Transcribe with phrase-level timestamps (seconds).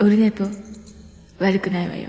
[0.00, 0.44] オルネポ
[1.40, 2.08] 悪くないわよ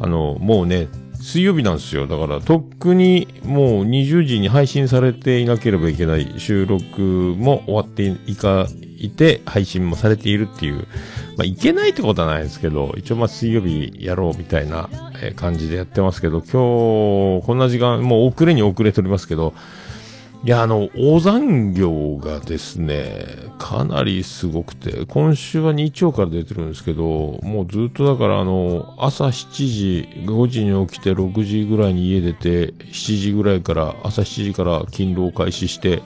[0.00, 0.88] あの、もうね、
[1.24, 2.06] 水曜日なんですよ。
[2.06, 10.86] だから、とっくにもう20時に配信されていなければいけない収録も終わっていか、いて、配信もされているっていう、
[11.38, 14.90] まあ、いけないってことはないですけど、一応まあ水曜日やろうみたいな
[15.34, 19.54] 感じでやってますけど、今日、こんな時間、もう遅れに遅れておりますけど、
[20.44, 23.24] いや、あの、大残業がですね、
[23.58, 36.02] かなりすごくて、今週は日曜から出てるんですけど、もうずっとだからあの、朝7時、5時に起きて6時ぐらいに家出て、7時ぐらいから、朝7時から勤労開始して、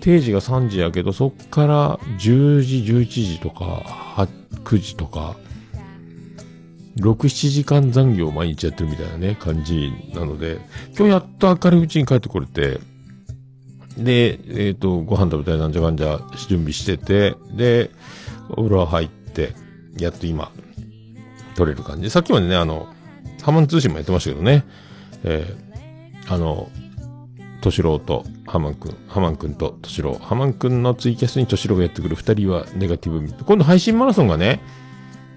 [0.00, 4.26] 定時が3時やけど、そっから10時、11時とか、
[4.64, 5.36] 9時とか、
[6.96, 10.58] 6、7時間残業毎日やってるみたいなね、感じなので、
[10.96, 12.80] 今日やっと明るいうちに帰ってこれて、
[13.98, 17.90] で、えっ、と、ご飯食べたりなんじゃかんじゃ準備してて、で、
[18.50, 19.54] お風呂入って、
[19.98, 20.50] やっと今、
[21.56, 22.10] 撮れる感じ。
[22.10, 22.88] さっきまでね、あの、
[23.42, 24.64] ハマン通信もやってましたけどね、
[25.24, 26.70] えー、あの、
[27.60, 33.44] トシローとハマンくん、ハマンくんとトシロー、ハマンくんのツイキャスにトシローがやってくる二人はネガティブ。
[33.44, 34.60] 今度配信マラソンがね、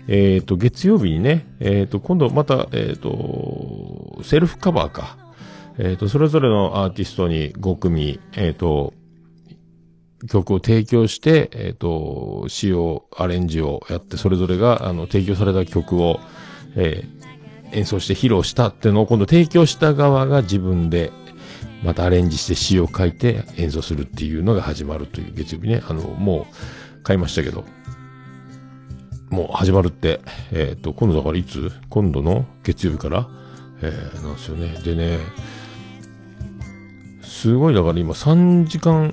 [0.08, 5.18] えっ、と、月曜日にね、えっ、と、今度また、えっ、と、セルフカバーか。
[5.78, 8.94] えっ、と、それぞれのアーティストに5組、えっ、と、
[10.30, 16.20] 曲を提供して、えっ、と、使用、アレンジをやって、それぞれが、あの、提供された曲を、
[16.76, 17.22] えー
[17.72, 21.12] 演奏して披露したっていうのを、今度提供した側が自分で、
[21.84, 25.82] またアレンジして詩を書いて演奏するっていうのが始まるという月曜日ね。
[25.88, 26.48] あの、も
[27.00, 27.66] う、買いましたけど、
[29.30, 31.72] もう始まるって、えっ、と、今度だからいつ？
[31.90, 33.28] 今度の月曜日から、
[33.82, 34.78] えー、なんですよね。
[34.84, 35.18] でね、
[37.42, 39.12] すごいだから今3時間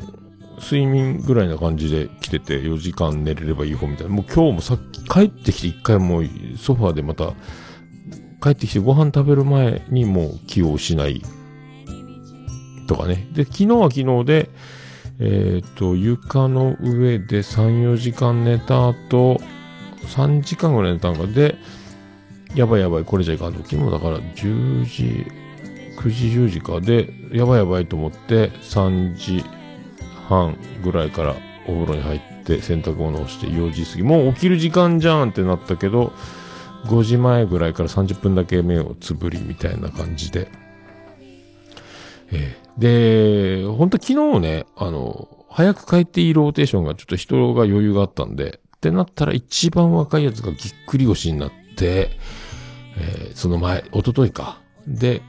[0.61, 4.13] 睡眠ぐらいな感じで来てて4時間寝れればいい方みたいな。
[4.13, 6.27] もう今日もさっき帰ってきて一回もう
[6.59, 7.33] ソファーでまた
[8.43, 11.23] 帰ってきてご飯食べる前にもう気を失い
[12.87, 13.29] とかね。
[13.33, 14.51] で、昨日は昨日で、
[15.21, 19.41] えっ、と、床の上で3、4時間寝た後、
[20.03, 21.57] 3時間ぐらい寝たんかで、
[22.55, 23.63] やばいやばい、これじゃいかんと。
[23.63, 25.27] 昨日だから10時、
[25.99, 29.45] 9時、10時かで、やばいやばいと思って、3時
[30.29, 31.35] 半ぐらいから
[31.67, 36.13] お風呂に入って洗濯物をして4時過ぎ、もう起きる時間じゃんってなったけど、
[36.87, 40.49] 5時前ぐらいから30分だけ目をつぶりみたいな感じで。
[42.31, 52.11] ええで、本当昨日ね、あの、早く帰っていいローテーションがちょっと人が余裕があったんで、ってなったら一番若いやつがぎっくり腰になって、
[52.97, 54.61] えーその前、一昨日か。
[54.87, 55.23] で、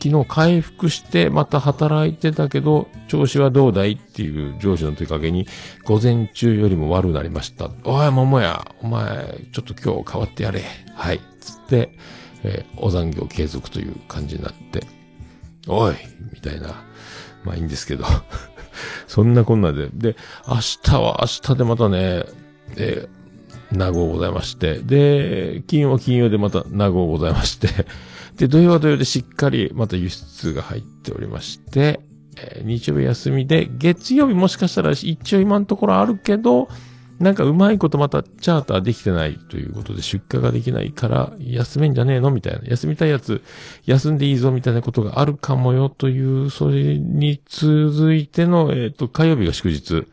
[0.00, 5.46] 昨日回復してまた働いてたけど、調子はどうだいっていう上司の問いかけに、
[5.84, 7.70] 午前中よりも悪くなりました。
[7.84, 10.62] おい、桃や、お前、ちょっと今日変わってやれ。
[10.94, 11.20] はい。
[11.40, 11.90] つって、
[12.44, 14.86] えーお残業継続という感じになって、
[15.66, 15.94] おい
[16.32, 16.84] みたいな。
[17.44, 18.04] まあいいんですけど。
[19.08, 19.88] そんなこんなで。
[19.92, 20.16] で、
[20.46, 22.24] 明日は明日でまたね、
[22.76, 23.18] えー
[23.70, 27.68] 名号ございまして、で、金曜は金曜でまた名号ございまして、
[28.38, 32.00] で、土曜は土曜でしっかりまた輸出が入っておりまして、
[32.36, 36.68] えー日曜日休みで、月曜日もしかしたら一応今のところあるけど、
[37.18, 42.60] なんかうまいことまたチャーターできてないということで出荷ができないから休めんじゃねえのみたいな。
[42.68, 43.42] 休みたいやつ
[43.86, 50.06] 休んでいいぞみたいなことがあるかもよという、それに続いての、えっ、と、火曜日が祝日。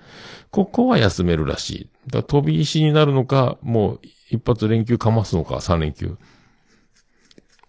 [0.49, 1.89] ここは休めるらしい。
[2.07, 3.99] だから飛び石になるのか、もう
[4.31, 6.17] 一発連休かますのか、3連休。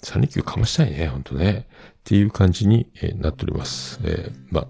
[0.02, 1.66] 3連休かましたいね、ほんとね。
[1.70, 3.98] っていう感じに、えーなっております。
[4.04, 4.66] えーまあ、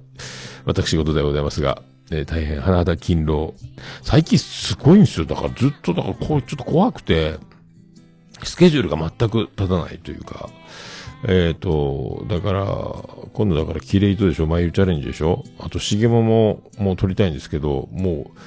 [0.64, 3.54] 私事でございますが、えー大変花田勤労。
[4.02, 5.26] 最近すごいんですよ。
[5.26, 7.38] だからずっと、だからこう、ちょっと怖くて、
[8.42, 10.50] スケジュールが全く立たないというか、
[11.26, 12.64] えっ、と、だから、
[13.32, 15.42] 今度だからキレイトでしょ、眉チャレンジでしょ？
[15.58, 18.38] あと、しげもも、もう撮りたいんですけど、もう、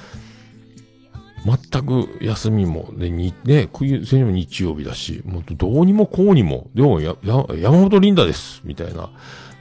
[1.44, 9.10] 全く休みも、ね、に、ね、冬、それも日曜日だし、もうどうにもこうにも、でも、や、や、山本リンダですみたいな。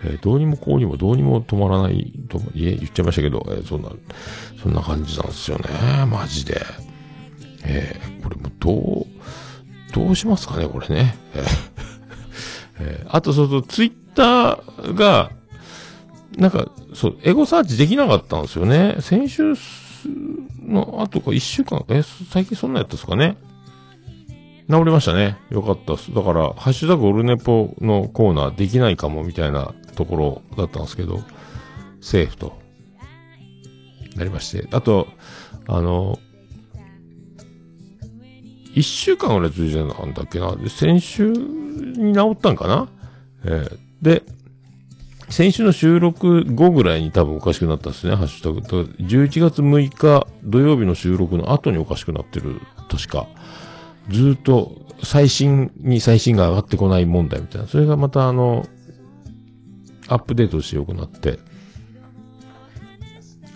[0.04, 3.90] えーどうにもこうにもどうにも止まらないと、いえ、言っちゃいましたけど、えーそんな、
[4.62, 5.66] そんな感じなんですよね。
[6.06, 6.62] マジで。
[7.66, 9.06] えーこれもどう、
[9.94, 11.16] どうしますかね、これね。
[11.34, 11.44] えー
[12.82, 15.32] えーあとそうそう、ツイッターが、
[16.38, 18.98] なんか、そう、エゴサーチできなかったんですよね。
[19.02, 19.54] 先週
[20.08, 23.38] の後か一週間、え、最近そんなやったですかね。
[24.70, 25.38] 治りましたね。
[25.50, 26.14] よかったっす。
[26.14, 31.22] だから、ハッシュタグオルネポのコーナーできないかもみたいなところだったんですけど、
[32.02, 32.60] セーフと、
[34.16, 34.68] なりまして。
[34.72, 35.08] あと、
[35.68, 36.20] あの、
[38.76, 40.56] 一週間ぐらい続いてたんだっけな。
[40.70, 42.90] 先週に治ったんかな
[43.44, 44.24] えーで、
[45.30, 48.96] 先週の収録後ぐらいに多分おかしくなったんですね、ハッシュタグ。
[49.00, 52.60] 11月6日土曜日の収録の後におかしくなってる、
[52.90, 53.28] 確か。
[54.10, 54.74] ずっと
[55.04, 57.68] 最新に最新が上がってこない問題みたいな。
[57.68, 58.66] それがまたあの、
[60.08, 61.40] アップデートして良くなって。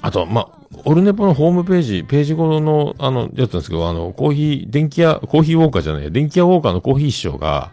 [0.01, 0.51] あと、ま、
[0.85, 7.71] オルネポのホームページ、ページごとの、あの、やつなんですけど、あの、コーヒー、電気屋、コーヒーウォーカーじゃない、電気屋ウォーカーのコーヒー師匠が、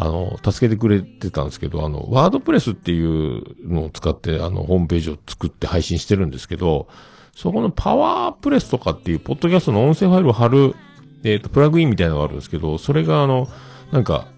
[0.00, 6.86] あの、助けてくれてたんですけど、あの、ワードプレスっていうのを使って、あの、ホームページを作って配信してるんですけど、
[7.34, 10.76] そこのパワープレスとかっていう、ポッドキャストの音声ファイルを貼る、
[11.24, 13.48] えっ、と、プラグインみたいなのがあるんですけど、それがあの、
[13.90, 14.28] なんか、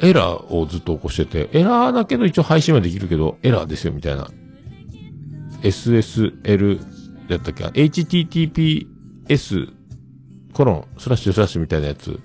[0.00, 4.28] エラーをずっと起こしてて、エラーだけど一応配信はできるけど、エラーですよ、みたいな。
[5.62, 6.80] SSL
[7.28, 8.88] やったっけ ?HTTPS
[10.52, 12.18] コロン、スラッシュスラッシュみたいなやつ。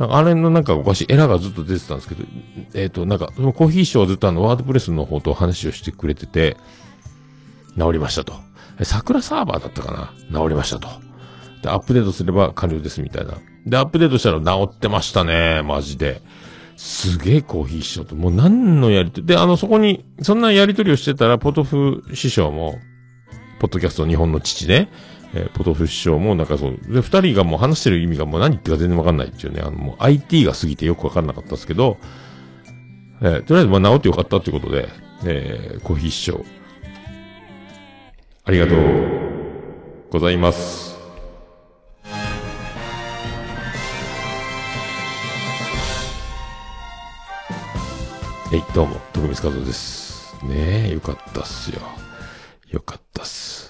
[0.00, 2.24] なんかあれのなんかおかしいエラーがずっと出てたんですけど、
[2.72, 6.56] えっ、と、なんか、そのコーヒーショーはずっとあの、ワードプレスの方と話をしてくれてて、
[7.78, 8.32] 治りましたと。
[8.82, 9.92] 桜サーバーだったか
[10.30, 10.38] な？
[10.40, 10.88] 治りましたと。
[11.62, 13.34] で、アップデートすれば完了ですみたいな。
[13.66, 16.22] で、アップデートしたら治ってましたね、マジで。
[16.78, 22.78] すげえコーヒー師匠と、もう何のやりとり、で、あの、そこに、そんなやりとりをしてたら、ポトフ師匠も、
[23.58, 24.90] ポッドキャスト日本の父ね、
[25.34, 31.98] えーポトフ師匠もなんかそう、で、二人がもう話してる意味がもう何言ってか全然わかんないっていうね、あの、もう IT が過ぎてよくわかんなかったですけど、
[33.22, 34.88] えーとりあえずまあ治ってよかったということで、
[35.24, 36.44] えーコーヒー師匠、
[38.44, 40.98] ありがとうございます。
[48.50, 50.34] はい、どうも、徳光和夫です。
[50.44, 51.80] ねえ、よかったっすよ。
[52.70, 53.69] よかったっす。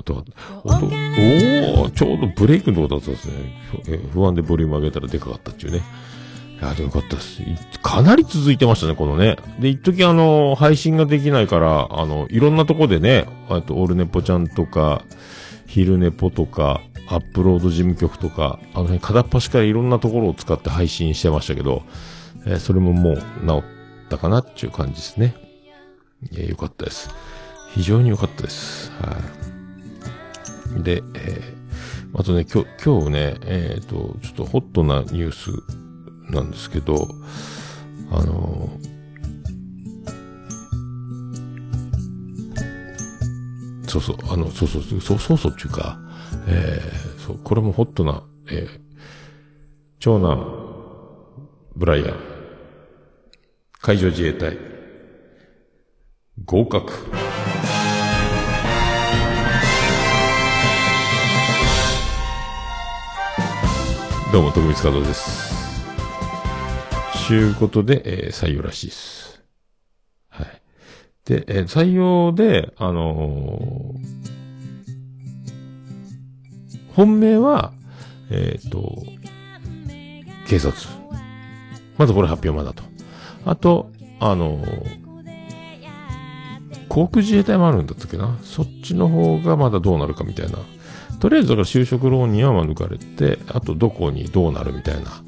[0.00, 0.22] 音が、
[0.64, 4.00] 音、おー、ちょうどブレイクのとこだったんですね。
[4.12, 5.82] 不安でボリューム上げたらでかかったっていうね。
[6.60, 7.42] いや、でもよかったっす。
[7.42, 7.46] い
[7.82, 9.36] かなり続いてましたね、このね。
[9.60, 15.02] で、一時あの、配信ができないから、あの、いろんなとこでね、あと、オールネポちゃんとか、
[15.66, 21.82] ヒルネポとか、アップロード事務局とか、あの辺片っ端からいろんなところを使って配信してましたけど、
[22.46, 23.62] えーそれももう治
[24.06, 25.34] ったかなっていう感じですね。
[26.30, 27.10] いや、よかったです。
[27.74, 28.92] 非常に良かったです。
[29.00, 29.39] はい。
[30.78, 31.60] で、えー
[32.12, 35.52] あとね、今日、今日ね、えっ、と、ちょっとホットなニュース
[36.32, 37.06] なんですけど、
[38.10, 38.90] あのー
[43.88, 46.00] そうそう、あの、そうそう、そうそうそうっていうか、
[46.48, 48.80] えーそう、これもホットな、えー
[50.00, 51.46] 長男、
[51.76, 52.16] ブライアン、
[53.80, 54.58] 海上自衛隊、
[56.44, 57.29] 合格。
[64.32, 65.52] どうも、徳光和夫です。
[67.26, 69.42] ちゅうことで、えー採用らしいです。
[70.28, 70.46] はい。
[71.24, 74.20] で、えー採用で、あのー
[76.94, 77.72] 本命は、
[78.30, 79.02] えっ、と、
[80.46, 80.76] 警察。
[81.98, 82.84] まずこれ発表まだと。
[83.44, 83.90] あと、
[84.20, 84.64] あの
[86.88, 88.38] 航空自衛隊もあるんだったっけな。
[88.44, 90.58] そっちの方がまだどうなるかみたいな。
[91.20, 95.22] とりあえずだから就職浪人は免れて、あとどこにどうなるみたいな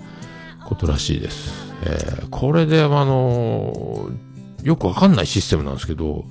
[0.65, 1.73] ことらしいです。
[1.85, 4.33] えーこれで、あのー
[4.63, 6.25] よくわかんないシステムなんですけど、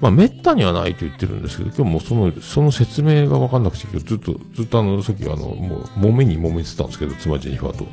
[0.00, 7.86] まあ、めったにはないと言ってるんですけど、今日もその、その説明がわかんなくて、今日ずっと、ずっとあの、さっきあの、もう、揉めに揉めてたんですけど、妻ジェニファーと。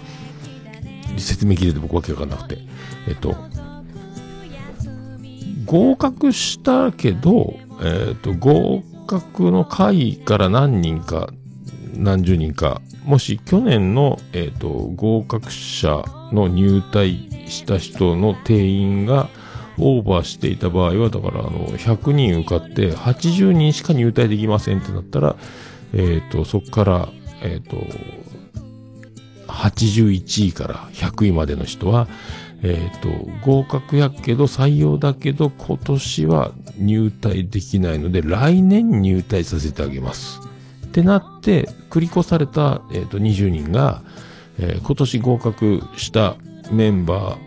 [1.17, 2.58] 説明聞いてて僕わけわかんなくて。
[3.08, 3.36] えっと、
[5.65, 11.29] 合格したけど、えっ、と、合格の会から何人か、
[11.95, 19.29] 何十人か、もし去年の、えっ、と、合格者の入隊した人の定員が
[19.77, 25.36] オーバーしていた場合は、だから、あの、100人受かって80人しか入隊できませんってなったら、
[25.93, 27.10] えっ、と、そこから、
[27.41, 27.77] えっ、と、
[29.48, 32.07] 81位から100位までの人は、
[32.63, 33.10] えっ、と、
[33.46, 40.39] 合格やけど採用だけど今年は入隊できないので来年入隊させてあげます。
[40.86, 44.01] ってなって、繰り越された、えっ、と、20人が、
[44.60, 46.36] えー今年合格した
[46.72, 47.38] メンバ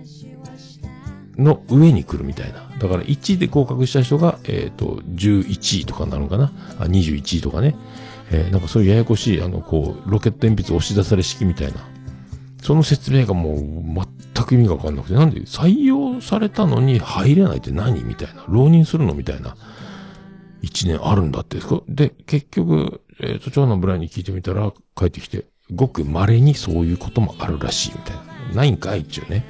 [1.36, 2.68] ーの上に来るみたいな。
[2.78, 6.52] だから1位で合格した人が、えっ、と、11位とかなのかな？
[6.78, 7.74] あ、21位とかね。
[8.32, 11.95] えーなんかそういうややこしい、あの、こう、ロケット鉛筆押し出され式みたいな。
[12.66, 13.56] その説明がもう
[14.34, 18.44] 全く意味がわかんなくて、なんで採用されたのに入れないって何みたいな。
[18.48, 19.56] 浪人するのみたいな。
[20.62, 21.58] 一年あるんだって。
[21.88, 28.56] で、結局、えっ、と、長男ブライに聞いてみたら、帰ってきて、ごく稀にそういうこともあるらしいみたいな。
[28.56, 29.44] ないんかい一応ね。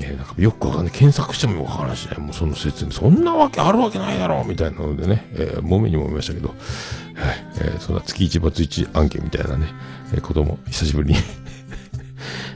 [0.00, 0.92] えーなんかよくわかんない。
[0.92, 2.18] 検索してもわからないしね。
[2.18, 6.56] もうその説明、そんなわけあるわけないだろうみたいなのでね、えー、揉めにもめましたけど、はい、
[7.62, 9.68] えーそんな月一罰一案件みたいなね、
[10.12, 11.20] えーことも久しぶりに、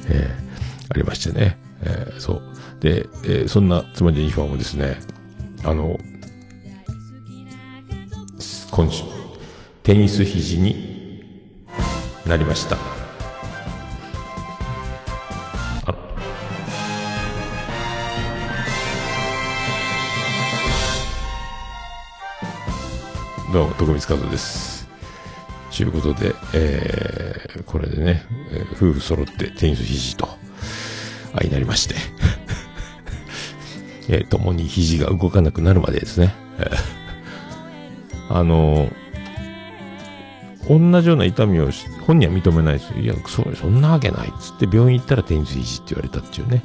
[0.09, 0.53] えー
[0.91, 1.59] ありましてね。
[1.83, 2.43] えーそう。
[2.81, 4.99] で、えーそんな妻ジェニファーもですね、
[5.65, 5.99] あの、
[8.71, 9.05] 今週、
[9.83, 11.23] テニス肘に
[12.27, 12.77] なりました。
[15.87, 15.95] あ
[23.53, 24.72] どうも、徳光和夫です。
[25.77, 30.29] ということで、えー、これでね、えー夫婦揃ってテニス肘と、
[31.35, 31.95] あいなりまして、
[34.09, 36.35] えー、共に肘が動かなくなるまでですね、
[38.29, 38.89] あの
[40.69, 41.71] 同じような痛みを
[42.07, 42.99] 本人は認めないですよ。
[42.99, 46.63] いや、そそんなわけないっつって病院行ったらテニス肘って言われたっていうね、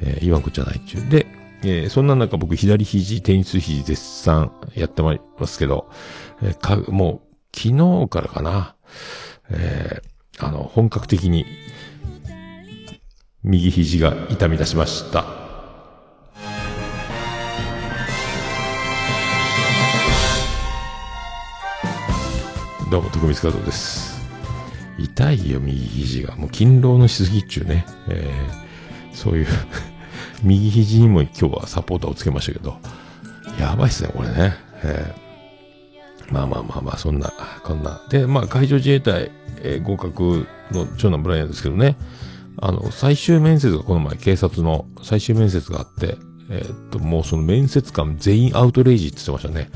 [0.00, 1.08] えー言わんこっちゃないっていう。
[1.08, 1.26] で、
[1.62, 5.90] えーそんな中僕左肘、テニス肘絶賛やってまいりますけど、
[6.42, 8.74] えーか、もう昨日からかな、
[9.50, 11.44] えーあの、本格的に
[13.42, 15.24] 右肘が痛み出しました。
[22.90, 24.20] どうも、徳光和夫です。
[24.98, 26.36] 痛いよ、右肘が。
[26.36, 27.84] もう勤労のしすぎっちゅうね。
[28.08, 28.70] えー
[29.12, 29.46] そういう、
[30.42, 32.78] 右肘にも今日はサポーターをつけましたけど、
[33.58, 34.54] やばいっすね、これね。
[34.82, 35.29] えー
[36.30, 37.32] まあまあまあまあ、そんな、
[37.64, 38.00] こんな。
[38.08, 39.30] で、まあ、海上自衛隊、
[39.62, 41.96] えー合格の長男ブライアンですけどね、
[42.58, 46.16] あの、最終面接がこの前、警察の最終面接があって、
[46.50, 49.70] えーっと、もうその面接官全員アウトレイジって言ってましたね。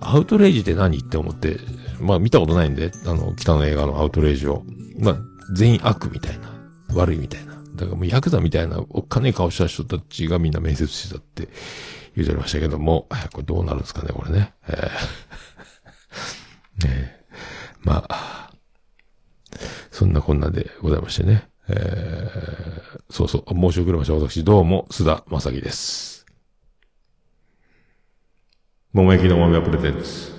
[0.00, 1.58] アウトレイジって何って思って、
[2.00, 4.64] まあ見たことないんで、あの、北の映画のアウトレイジを。
[4.98, 5.16] まあ、
[5.54, 6.52] 全員悪みたいな。
[6.94, 7.54] 悪いみたいな。
[7.74, 11.48] だからもうヤクザみたいなおっかねえ顔した人たちがみんな面接してたって
[12.14, 14.54] 言うておりましたけども、これどうなるんですかね、これね。
[14.68, 15.45] えー
[16.84, 17.24] ねえ
[17.82, 18.50] まあ、
[19.90, 21.48] そんなこんなでございましてね。
[21.68, 24.14] えーそうそう、申し遅れました。
[24.14, 26.26] 私、どうも、須田正樹です。
[28.92, 30.32] 桃焼きの豆はプレゼンツ。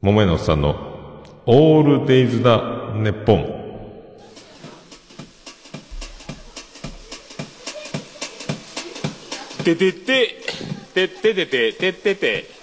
[0.00, 3.60] 桃屋のおっさんの、オールデイズだ、ネッポン。
[9.64, 10.36] ててて、
[10.92, 12.59] てっててて、てってて、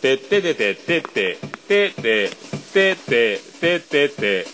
[0.00, 1.36] てっててて、てて、
[1.66, 2.30] てて、
[2.72, 4.46] てて、ててて、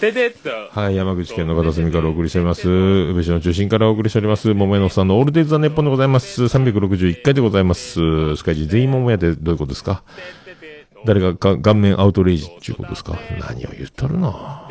[0.00, 0.50] てて。
[0.70, 2.68] はい、山口県の片隅からお送りしております。
[2.68, 4.52] 宇部市の中心からお送りしております。
[4.52, 6.42] 桃屋のさんのオールデイズ・ザ・ネッポンでございます。
[6.44, 8.36] 361回でございます。
[8.36, 10.02] スカイジ全員桃屋ってどういうことですか？
[11.06, 13.18] 誰がが顔面アウトレイジっていうことですか？
[13.40, 14.68] 何を言っとるの？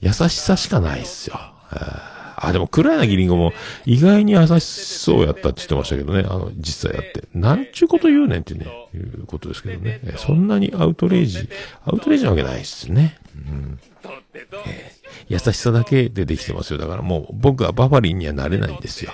[0.00, 1.38] 優しさしかないっすよ。
[2.36, 3.52] あ、でも黒柳りんごも
[3.86, 6.20] 意外に優しそうやったって言ってましたけどね。
[6.28, 7.24] あの、実際やって。
[7.34, 10.00] なんちゅうこと言うねんってね、いうことですけどね。
[10.18, 11.48] そんなにアウトレイジ、
[11.84, 13.18] アウトレイジなわけないっすね。
[13.34, 13.78] うん
[15.28, 16.78] 優しさだけでできてますよ。
[16.78, 19.12] だからもう僕はバファリンにはなれないんですよ。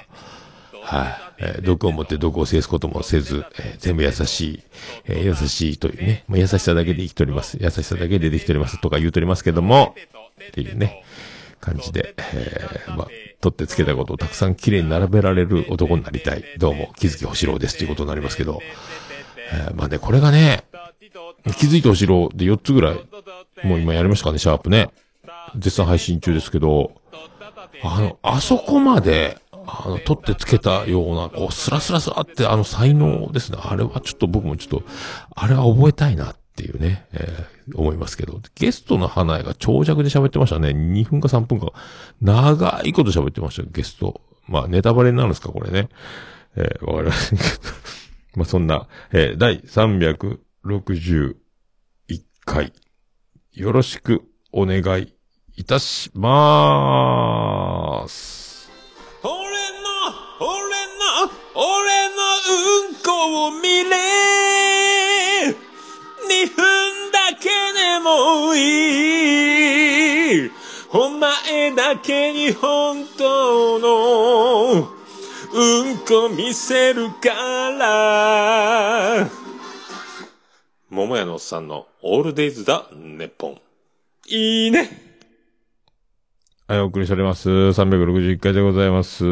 [0.82, 4.62] はい、えー毒を持って毒を制すこともせず、えー全部優しい、
[5.06, 7.56] えー優しいというね、まあ、優しさだけで生きております。
[7.60, 9.94] 優しさだけでできておりますとか言うとりますけども、
[10.48, 11.04] っていうね、
[11.62, 13.08] 感じで、えーまあ、
[13.40, 16.44] 取ってつけたことをたくさん綺麗に並べられる男になりたい。
[16.58, 18.60] どうも、気づき星郎ですということになりますけど、
[19.52, 20.64] えーまあね、これがね、
[21.56, 22.96] 気づいて星郎で4つぐらい、
[23.62, 24.90] もう今やりましたかね、シャープね。
[25.56, 26.92] 絶賛配信中ですけど、
[27.84, 33.58] あの、あそこまで、あの、取ってつけたような、こう、スラスラスラって、あの、才能ですね。
[33.62, 34.82] あれはちょっと僕もちょっと、
[35.36, 38.40] あれは覚えたいなっていうね、えー思いますけど。
[38.56, 40.70] ゲストの花江が長尺で喋ってましたね。
[40.70, 41.72] 2分か3分か。
[42.20, 44.20] 長いこと喋ってましたよ、ゲスト。
[44.48, 45.88] まあ、ネタバレになるんですか、これね。
[46.56, 47.50] えーわかりませんけど。
[48.36, 51.34] まあ、そんな、えー第361
[52.44, 52.72] 回、
[53.52, 55.14] よろしくお願い
[55.56, 58.70] いたしまーす。
[59.22, 59.38] 俺の、
[60.40, 62.14] 俺の、俺の
[62.88, 64.11] うんこを見れ
[68.02, 68.58] もい
[70.46, 70.50] い
[70.92, 74.88] お前だけに本当の
[75.54, 77.28] うんこ見せるか
[77.78, 79.28] ら。
[80.90, 83.60] 桃屋のおっさんのオールデイズだ、ネッポン。
[84.28, 85.12] いいね。
[86.68, 87.48] はい、お送りしております。
[87.48, 89.24] 361回でございます。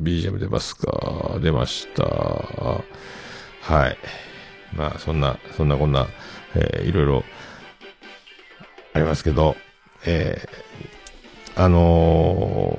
[0.00, 1.38] BGM 出ますか？
[1.42, 2.04] 出ました。
[2.04, 2.82] は
[3.88, 3.98] い。
[4.74, 6.06] まあ、そんな、そんなこんな、
[6.54, 7.24] えーいろいろ、
[8.92, 9.56] ありますけど、
[10.06, 12.78] えーあの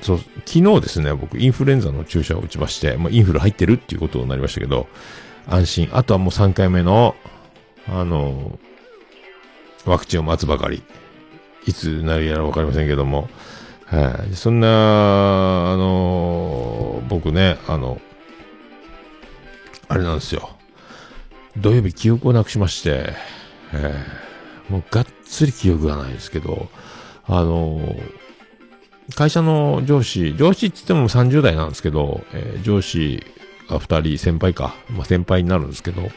[0.00, 4.86] ーそう、昨日ですね、僕、インフルエンザの注射を打ちまして、もうインフル入ってるっていうことになりましたけど、
[5.48, 5.88] 安心。
[5.92, 7.14] あとはもう3回目の、
[7.88, 10.82] あのーワクチンを待つばかり。
[11.66, 13.28] いつなるやらわかりませんけども、
[13.86, 14.34] はい。
[14.36, 18.00] そんな、あのー僕ね、あの、
[19.88, 20.50] あれなんですよ。
[21.56, 23.14] 土曜日記憶をなくしまして、
[23.72, 24.28] えー
[24.68, 26.68] もうがっつり記憶がないですけど、
[27.24, 28.28] あのー
[29.14, 33.22] 会社の上司、上司って言っても30代なんですけど、えー上司
[33.68, 36.10] が2人、先輩か、まあ、先輩になるんですけど、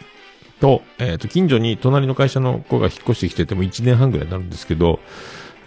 [0.59, 4.99] と、えっ、と、近所に隣の会社の子が引っ越してきてても1年半ぐらいになるんですけど、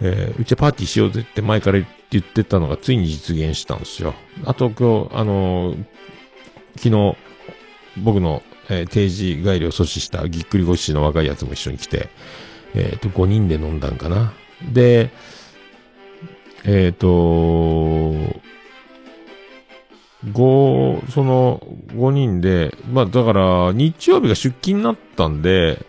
[0.01, 1.79] えーうちはパーティーしようぜって前から
[2.11, 4.13] 言ってたのがついに実現したんですよ。
[4.45, 5.85] あと今日、あのー
[6.77, 7.15] 昨日、
[7.97, 12.09] 僕の、えー定時帰りを阻止したぎっくり腰の若いやつも一緒に来て、
[12.73, 14.33] えっ、と、5人で飲んだんかな。
[14.73, 15.11] で、
[16.63, 17.07] えっ、と、
[20.31, 25.85] 五その5人で、まあだから日曜日が出勤になったんで、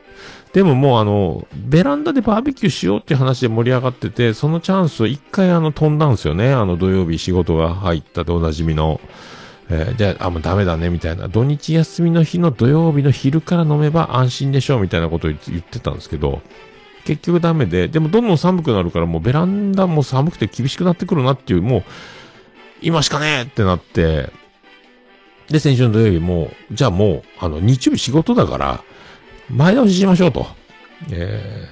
[0.52, 6.52] でももうあの、ベランダでバーベキューしようっていう話で盛り上がってて、そのチャンスを一回あの飛んだんですよね。
[6.52, 9.00] あの土曜日仕事が入ったでおなじみの。
[9.68, 11.28] えーじゃあ、あ、もうダメだね、みたいな。
[11.28, 16.40] 土日休みの日の土曜日の昼から飲めば安心でしょう、みたいなことを言ってたんですけど、
[17.04, 21.84] 結局ダメで、でもどんどん寒くなるからもうベランダも寒くて厳しくなってくるなっていう、もう、
[22.82, 24.30] 今しかねえってなって、
[25.48, 28.84] で、先週の土曜日も、じゃあもう、あの、日曜日仕事だから、
[29.48, 30.46] 前倒ししましょうと。
[31.10, 31.68] え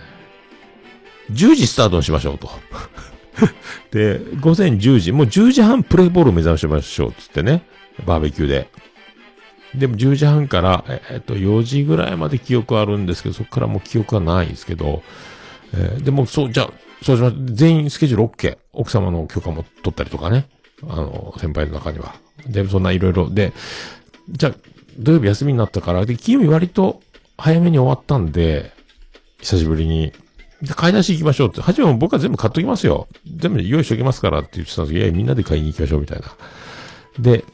[1.30, 2.48] ー、10時スタートにしましょうと。
[3.90, 7.62] で、午前10時、もう10時半プレイボールを目指しましょうつってね。
[8.06, 8.68] バーベキューで。
[9.74, 15.02] でも10時半から、ええっと、4時ぐらいまで記憶あるんですけど、そこからもう記憶はないんですけど、
[15.72, 16.70] えーでも、そう、じゃあ、
[17.02, 17.36] そうします。
[17.46, 18.56] 全員スケジュール OK。
[18.72, 20.46] 奥様の許可も取ったりとかね。
[20.88, 22.14] あの、先輩の中には。
[22.46, 23.30] で、そんないろいろ。
[23.30, 23.52] で、
[24.30, 24.54] じゃあ、
[24.98, 27.02] 土曜日休みになったから、で、金曜日割と
[27.36, 28.72] 早めに終わったんで、
[29.40, 30.12] 久しぶりに。
[30.72, 31.60] 買い出し行きましょうって。
[31.60, 33.08] 初めも僕は全部買っときますよ。
[33.36, 36.26] 全部用意しときますからって言ってたんですけど、いや、みんなで買いに行きましょうみたいな。
[37.18, 37.44] で、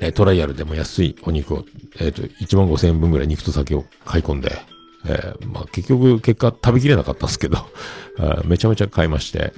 [0.00, 1.64] えトライアルでも安いお肉を、
[2.00, 4.56] えっ、と、1万5千円分ぐらい肉と酒を買い込んで、
[5.04, 7.58] えーまあ、結局、結果食べきれなかったんですけど、
[8.44, 9.52] めちゃめちゃ買いまして。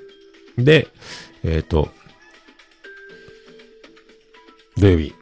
[0.58, 0.88] で、
[1.42, 1.88] えっ、と、
[4.76, 5.14] 土曜日、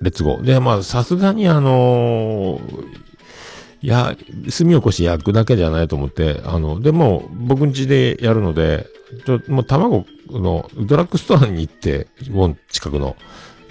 [0.00, 0.42] レッツゴー。
[0.44, 3.03] で、まあ、さすがにあのー
[3.84, 8.86] いや、炭起こし焼くだけじゃないと思って、あの、でも、僕ん家でやるので、
[9.26, 13.14] ちょ、もう卵の、ドラッグストアに行って、もう近くの。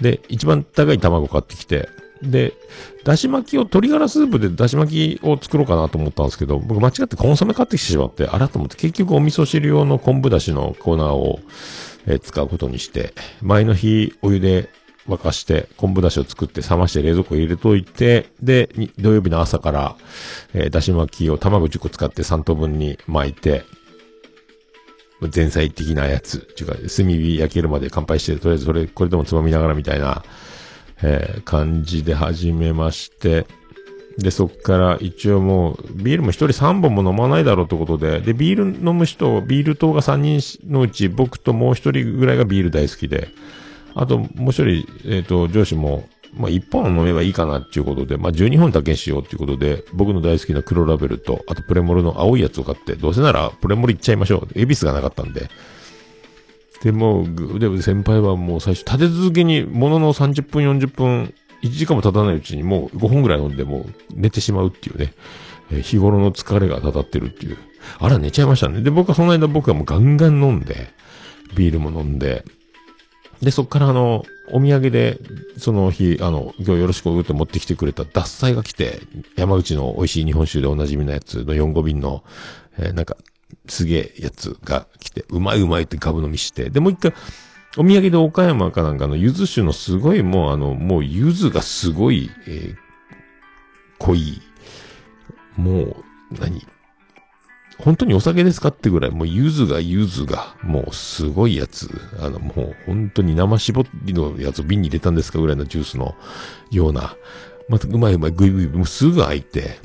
[0.00, 1.88] で、一番高い卵買ってきて、
[2.22, 2.52] で、
[3.02, 11.40] だし巻きを、鶏ガラスープでだし巻きを作ろうかなと思ったんですけど、僕間違ってコンソメ買ってきてしまって、あらと思って、結局お味噌汁用の昆布だしの粉を、
[12.06, 14.68] えー使うことにして、前の日お湯で
[15.08, 19.96] 沸かして、昆布だしを作って冷まして冷蔵庫入れといて、で、土曜日の朝から、
[20.54, 23.64] えーだし巻きを卵10個使って3等分に巻いて、
[25.34, 30.24] 前菜的なやつ、っていうか、炭火焼けるまで乾杯して、とりあえずそれ、これでもつまみながらみたいな、
[31.02, 33.46] えー感じで始めまして、
[34.18, 40.40] で、そっから一応もう、ビールも一人3本も飲まないだろうってことで、で、ビール飲む人、ビール党が3人
[40.70, 43.28] のうち、僕ともう一人ぐらいがビール大好きで、
[43.94, 54.48] あと、もう一人、えっ、と、上司も、まあ、1本飲めばいいかなっていうことで、まあ、12本だけしようっていうことで、僕の大好きな黒ラベルと、あとプレモルの青いやつを買って、どうせならプレモルいっちゃいましょう。
[54.56, 55.48] エビスがなかったんで。
[56.82, 65.12] で、もう、で先輩はもう最初、立て続けに、ものの30分、40分、1時間も経たないうちにもう5本ぐらい飲んで、もう寝てしまうっていうね。
[65.70, 67.56] えー日頃の疲れがたたってるっていう。
[67.98, 68.82] あら、寝ちゃいましたね。
[68.82, 70.90] で、僕はその間僕はもうガンガン飲んで、
[71.54, 72.44] ビールも飲んで、
[73.42, 75.18] で、そっからあの、お土産で、
[75.58, 79.00] その日、あの、今日よろしくって持ってきてくれた脱菜が来て、
[79.36, 82.24] 山口の美味しい日本酒でおなじみのやつの4、5瓶の、
[82.78, 83.16] えーなんか、
[83.66, 87.14] すげえやつが来て、うまいうまいってガブ飲みして、で、もう一回、
[87.76, 92.76] お土産で岡山かなんかの柚子酒のすごいもうあの、もう柚子がすごい、えー
[93.98, 94.42] 濃い、
[95.56, 95.96] もう、
[96.38, 96.66] 何？
[97.84, 101.90] 本当にお酒ですかってぐらい、もう柚子が柚子が、もうすごいやつ。
[102.18, 106.14] あの、もう本当に生絞りのやつを瓶に入れたんですかぐらいのジュースの
[106.70, 107.14] ような、
[107.68, 109.78] またうまいうまいグイグイ、もうすぐ開いて、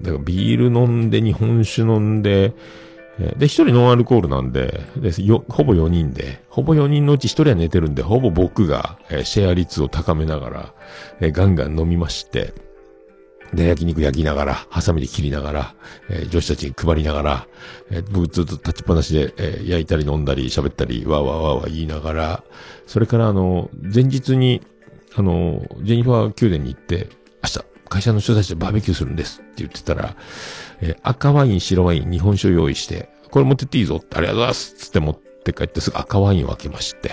[0.00, 2.54] だからビール飲んで、日本酒飲んで、
[3.36, 10.74] で、一人ノンアルコールなんで、で、よ、ほぼ4人で、ほぼ4人のうち一人は寝てるんで、ほぼ僕が、えーシェア率を高めながら、
[11.20, 12.54] えーガンガン飲みまして、
[13.54, 15.74] で、焼肉焼きながら、ハサミで切りながら、
[16.10, 17.46] えー女子たちに配りながら、
[17.90, 22.44] えー僕ずっと立ちっぱなしで、えー焼いたり飲んだり喋ったり、わーわーわーわー言いながら、
[22.86, 24.60] それからあの、前日に、
[25.14, 27.08] あの、ジェニファー宮殿に行って、
[27.42, 30.14] 明日、会社の人たちでバーベキューするんですって言ってたら、
[30.80, 37.10] えー赤ワイン、白ワイン、日本酒を用意して、これ持ってっていいぞって、ありがとうございますつって持って帰ってすぐ赤ワインを開けまして、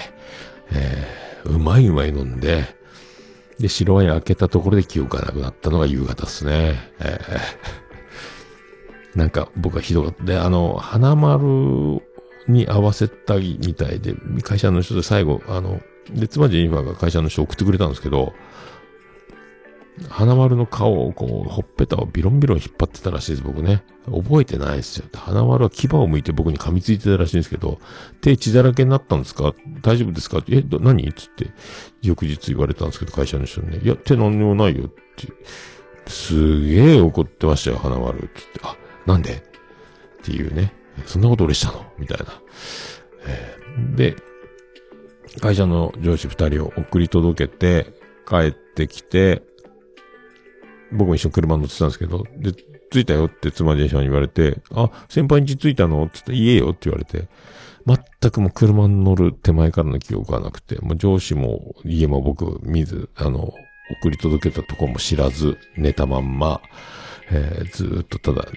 [0.74, 2.66] えーうまいうまい飲んで、
[3.60, 6.76] で、白ワイン開けたところで記憶がなくなったのが夕方ですね。
[7.00, 7.76] えー
[9.16, 10.24] なんか僕はひどかった。
[10.26, 12.02] で、あの、花丸
[12.48, 14.14] に合わせたみたいで、
[14.44, 18.34] 会社の人で最後、あの、で、妻ジェニファーが会社の人送ってくれたんですけど、
[20.10, 23.84] 花丸の顔をこう、ほっぺたをビロンビロン引っ張ってたらしいです、僕ね。
[24.06, 25.06] 覚えてないですよ。
[25.14, 27.80] 花丸は牙を向いて僕に噛みついてたらしいんですけど、
[28.22, 29.54] 手血だらけになったんですか？
[29.82, 30.44] 大丈夫ですか？
[30.50, 31.12] え、何？
[31.14, 31.48] つって、
[32.02, 33.80] 翌日言われたんですけど、会社の人にね。
[33.84, 35.28] いや、手何にもないよって。
[36.08, 38.20] すげえ怒ってましたよ、花丸。
[38.20, 38.60] つって。
[38.64, 39.32] あ、なんで？
[39.32, 39.42] っ
[40.24, 40.74] ていうね。
[41.06, 41.86] そんなこと俺したの？
[41.98, 42.26] みたいな。
[43.28, 44.16] えーで、
[45.42, 47.94] 会社の上司二人を送り届けて、
[48.28, 49.42] 帰ってきて、
[50.96, 52.54] 僕も一緒に車乗ってたんですけど、で、
[52.92, 56.04] 着いたよって妻ジェンションに言われて、あ、先輩ん家着いたの？
[56.06, 57.28] って言って、言えよって言われて、
[57.86, 63.54] 全くもう車に乗る手前からの記憶がなくて、もう上司も家も僕見ず、あの、
[64.02, 66.62] 送り届けたとこも知らず、寝たまんま、
[67.32, 68.48] えーずっとただ、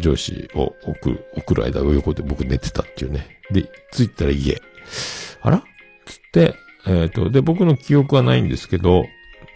[0.00, 3.40] 上司を送る、送る間横で僕寝てたっていうね。
[3.52, 4.60] で、着いたら家。
[5.42, 5.62] あら？
[6.04, 9.06] つって、えっ、と、で、僕の記憶はないんですけど、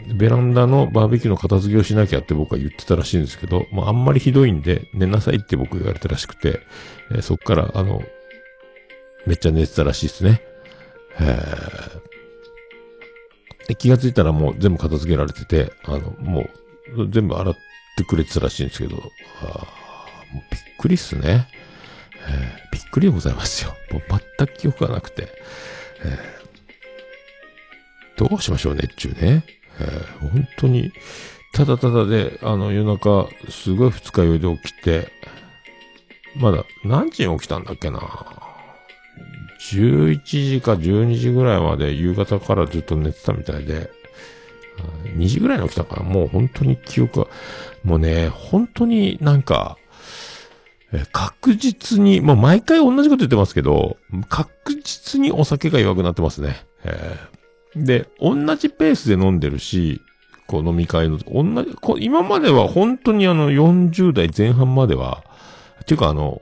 [0.07, 6.61] ベランダのバーベキューの片付けをしなきゃって僕は言ってたらしいんですけど、まあ、あんまりひどいんで、寝なさいって僕言われたらしくて、
[7.11, 8.01] えーそっから、あの、
[9.25, 10.41] めっちゃ寝てたらしいですね。
[11.19, 11.37] え
[13.75, 16.47] 気がついたらもう全部片付けられてて、あの、も
[16.95, 17.55] う、全部洗っ
[17.97, 18.97] てくれてたらしいんですけど、
[19.41, 19.67] あ
[20.33, 21.47] もうびっくりっすね。
[22.71, 23.75] びっくりでございますよ。
[23.91, 24.03] もう
[24.37, 25.27] 全く記憶がなくて。
[26.03, 26.39] え
[28.17, 29.43] どうしましょうねっちゅうね。
[29.79, 30.91] えー本当に、
[31.53, 35.11] ただただで、あの、夜中、すごい二日酔いで起きて、
[36.35, 37.99] まだ、何時に起きたんだっけな。
[39.71, 43.89] 11時か12時ぐらいまで夕方からずっと寝てたみたいで、
[45.17, 47.27] 2時ぐらいに起きたから、もう本当に記憶が、
[47.83, 49.77] もうね、本当になんか、
[51.11, 56.63] 確実に、まあ、毎回同じこと言ってますけど、確実にお酒が弱くなってますね。
[56.83, 57.38] えー
[57.75, 60.01] で、同じペースで飲んでるし、
[60.47, 65.23] こう飲み会の、同じ、こ今までは本当にあの40代前半までは、
[65.81, 66.41] っていうかあの、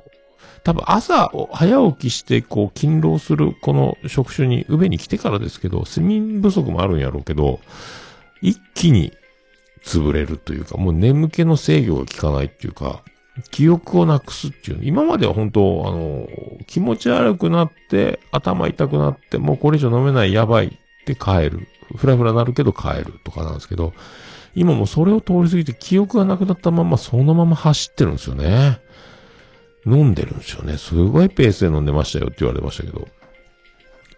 [0.64, 7.62] 多分朝、早起きして、こう、勤労する、この職種に、上に来てからですけど、睡眠不足もあるんやろうけど、
[8.42, 9.14] 一気に
[9.86, 13.02] 潰れるというか、もう眠気の制御が効かないっていうか、
[13.52, 14.80] 記憶をなくすっていう。
[14.82, 16.28] 今までは本当、あの、
[16.66, 20.78] 気持ち悪くなって、頭痛くなって、もうこれ以上飲めない、やばい
[21.14, 21.68] って帰る。
[21.96, 23.94] ふらふらなるけど帰るとかなんですけど、
[24.56, 28.82] 今もそれを通り過ぎて記憶がなくなったままそのまま走ってるんですよね。
[29.86, 30.78] 飲んでるんですよね。
[30.78, 33.08] すごいペースで飲んでましたよって言われましたけど。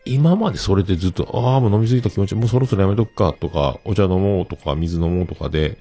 [0.05, 5.77] 今までそれでずっと、ああ、もう飲みすぎた気持ち、もうそろそろやめとくかとか、お茶飲もうとか、水飲もうとかで、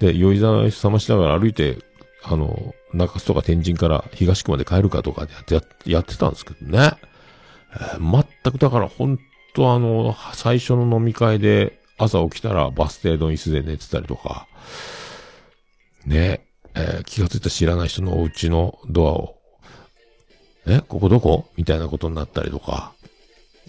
[0.00, 1.78] で、酔い覚ましながら歩いて、
[2.24, 6.92] あの、中洲とか天神から東区まで帰るかとかでやってやってたんですけどね。
[7.72, 9.18] えー全くだから本
[9.58, 14.46] 当あの、最初の飲み会で朝起きたらバス停の椅子で寝てたりとか、
[16.06, 19.38] ね、えー気がついた知らない人のお家のドアを、
[20.66, 21.48] え、ここどこ？
[21.56, 22.92] みたいなことになったりとか、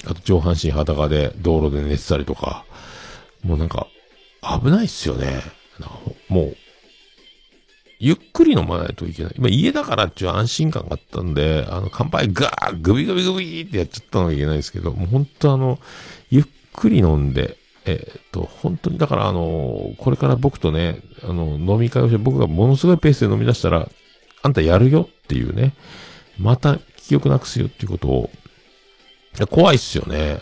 [0.05, 2.65] あと上半身裸で道路で寝てたりとか、
[3.43, 3.87] もうなんか、
[4.61, 5.41] 危ないっすよね。
[6.27, 6.57] もう、
[7.99, 9.33] ゆっくり飲まないといけない。
[9.37, 15.79] 今家だからっていう安心感があったんで、あの、乾杯ガーグビグビグビってやっちゃったのがいけないですけど、もう本当あの、
[16.29, 23.89] ゆっくり飲んで、えーっと、本当に、だからあの、これから僕とね、あの、飲み会をして僕がものすごいペースで飲み出したら、
[24.41, 25.73] あんたやるよっていうね、
[26.37, 28.29] また記憶なくすよっていうことを、
[29.41, 30.39] い怖いっすよね。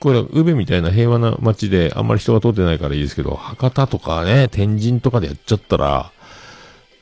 [0.00, 6.12] これ、宇部みたいな平和な街であんまり人が通ってないからいいですけど、博多とかね、天神とかでやっちゃったら、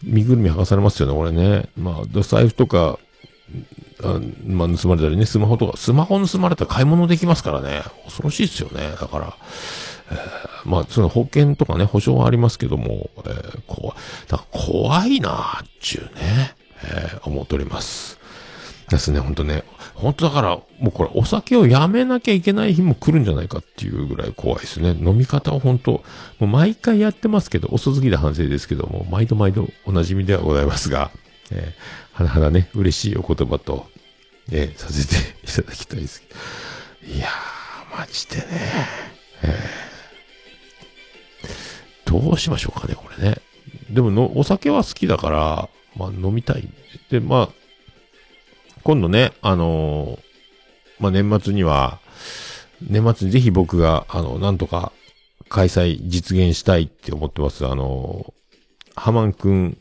[0.04, 1.68] 身ぐるみ剥がされますよね、これね。
[1.76, 2.98] まあ、財布とか、
[4.02, 7.82] あまあ、盗まれたりね、スマホとか、スマホ盗まれたら買い物できますからね。
[8.04, 8.90] 恐ろしいですよね。
[9.00, 9.36] だから、
[10.10, 13.96] えーまあ、その保険とかね、保証はありますけども、えー、怖い、
[14.28, 18.18] だから怖いなーっちゅうね、えー思っております。
[18.90, 19.64] ですね、本当ね。
[19.94, 24.90] 本当だから、もうこれお酒をやめなきゃいけない日も来るんじゃないかっていうぐらい怖いですね。
[24.90, 26.03] 飲み方を本当、も
[26.42, 31.11] う毎回やってますけど、遅すぎた反省ですけども、毎度毎度お馴染みではございますが、
[31.51, 33.87] えー、はなはなね、嬉しいお言葉と、
[34.51, 36.27] えーさせていただきたいですけ
[37.09, 37.14] ど。
[37.16, 38.44] いやー、マジでね、
[39.42, 39.85] えー
[42.05, 43.38] どうしましょうかね、これね。
[43.90, 46.68] でもの、お酒は好きだから、まあ飲みたい。
[47.11, 47.63] で、まあ、
[48.85, 50.18] 今度ね、あのー
[51.01, 51.99] まあ、年末には、
[52.81, 54.92] 年末にぜひ僕が、あの、なんとか
[55.49, 57.66] 開催実現したいって思ってます。
[57.66, 58.33] あのー
[58.97, 59.77] ハマンくん、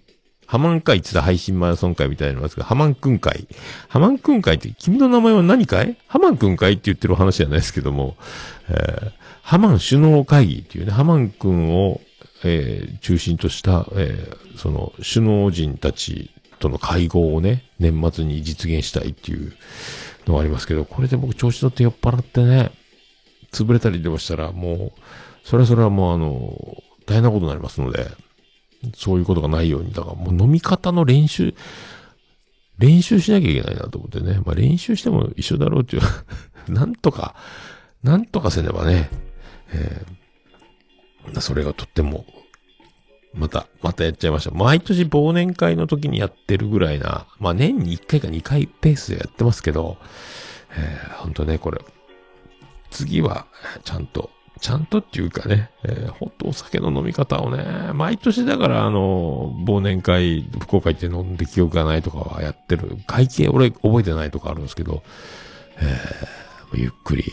[0.48, 3.48] ハマン会って配信マラソン会みたいなのがありますけど、ハマンくん会。
[3.90, 5.98] ハマンくん会って、君の名前は何かい？
[6.08, 8.16] ハマンくん会って言ってる話じゃないですけども、
[8.70, 9.12] えー
[9.44, 12.00] ハマン首脳会議っていうね、ハマンくんを、
[12.44, 16.32] えー中心とした、えーその首脳陣たち
[16.64, 19.54] との会合をね、年末に実現したいっていう
[20.26, 22.72] のがありますけど、これで僕調子乗って酔っ払ってね、
[23.52, 24.92] 潰れたりでもしたら、もう、
[25.44, 28.08] それはそれはもうあの、大変なことになりますので、
[28.96, 31.54] そういうことがないように、だからもう飲み方の練習、
[32.80, 34.42] 練習しなきゃいけないなと思ってね。
[34.46, 36.04] まあ練習しても一緒だろうっていう、
[36.72, 37.36] なんとか、
[38.04, 39.10] なんとかせねばね、
[39.74, 40.24] えー
[41.40, 42.26] それがとっても、
[43.34, 44.52] また、またやっちゃいました。
[44.52, 49.98] 毎年忘年会の時にやってるぐらいな、まあ年に1回か2回ペースでやってますけど、
[50.76, 51.82] えー、ほんとね、これ、
[52.92, 53.48] 次は、
[53.84, 62.98] ちゃんと、ちゃんとっていうかね、えー、ほんとお酒の飲み方をね、毎年だからあの、忘年会、福岡行って飲んで記憶がないとかはやってる。
[63.08, 65.04] 会計俺覚えてないとかあるんですけど、
[65.80, 67.26] えー、ゆっくり、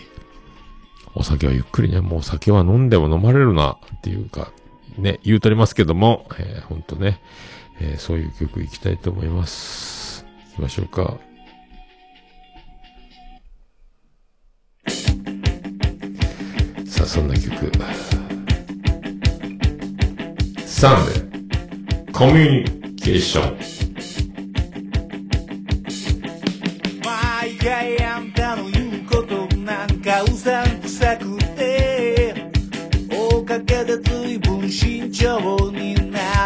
[1.14, 4.50] お酒はゆっくりね、もう酒は飲んでも飲まれるな、っていうか、
[5.00, 7.20] ね、言うとりますけども、えー、ほんとね、
[7.80, 10.26] えーそういう曲行きたいと思います。
[10.50, 11.18] 行きましょうか。
[16.86, 17.70] さあ、そんな曲。
[20.66, 23.70] サンデー、コミュニケーション。
[30.10, 32.34] かうさんくさくて
[33.12, 34.49] おかげで随分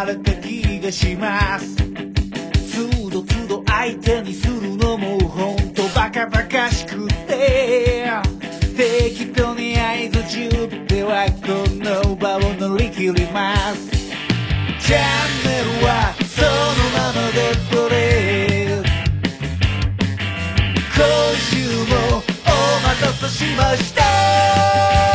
[0.05, 1.77] れた気がします。
[1.77, 8.11] つどつど相手にするのもほんとバカバカしくて。
[8.77, 10.49] 適当に合図中
[10.89, 11.47] ではこ
[11.79, 13.89] の場を乗り切ります。
[14.81, 15.01] チャン
[15.45, 16.49] ネルはその
[16.91, 18.83] ままでこれ。
[20.97, 21.05] 今
[21.39, 21.55] 週
[21.89, 22.51] もお
[22.83, 25.14] 待たせしました。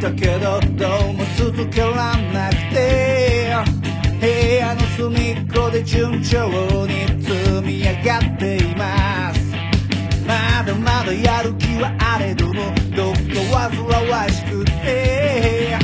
[0.00, 3.54] たけどどうも続けらんなくて。
[4.18, 6.48] 部屋の隅っこで順調
[6.86, 7.32] に積
[7.62, 9.40] み上がっています。
[10.26, 12.54] まだまだやる気はあれども
[12.96, 15.76] どっか煩わしくて。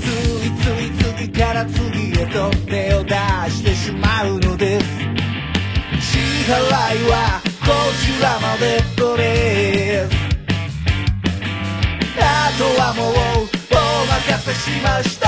[0.00, 0.06] つ
[0.46, 3.14] いつい次から次へと手を出
[3.50, 4.86] してしまうのです。
[6.00, 6.18] 支
[6.50, 7.66] 払いはこ
[8.00, 10.08] ちらまでこれ
[12.20, 13.47] あとはもう
[14.48, 15.27] せしました。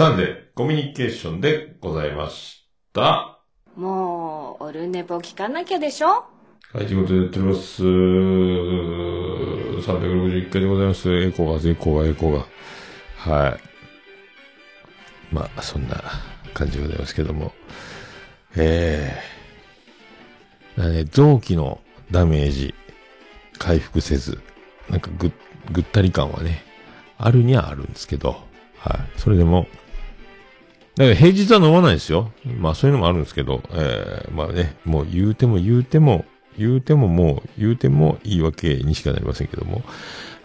[0.00, 3.38] サンデーコミュニケーションでございました。
[3.76, 6.24] もう、オルネポ聞かなきゃでしょ？
[6.72, 7.82] はい、ということでやっております。
[9.92, 11.14] 361回でございます。
[11.14, 12.46] エコーが、エコーが、エコーが。
[13.18, 13.60] はい。
[15.34, 16.02] まあ、そんな
[16.54, 17.52] 感じでございますけども。
[18.56, 19.20] え
[20.78, 21.78] えだね、臓器の
[22.10, 22.74] ダメージ、
[23.58, 24.40] 回復せず、
[24.88, 25.30] なんかぐ、
[25.70, 26.64] ぐったり感はね、
[27.18, 29.00] あるにはあるんですけど、はい。
[29.18, 29.66] それでも、
[30.96, 32.32] だから平日は飲まないですよ。
[32.58, 36.24] まあそういうのもあるんですけど、えー、まあね、もう言うても言うても、
[36.58, 39.82] 言うてももう、言うても言い訳にしかなりませんけども、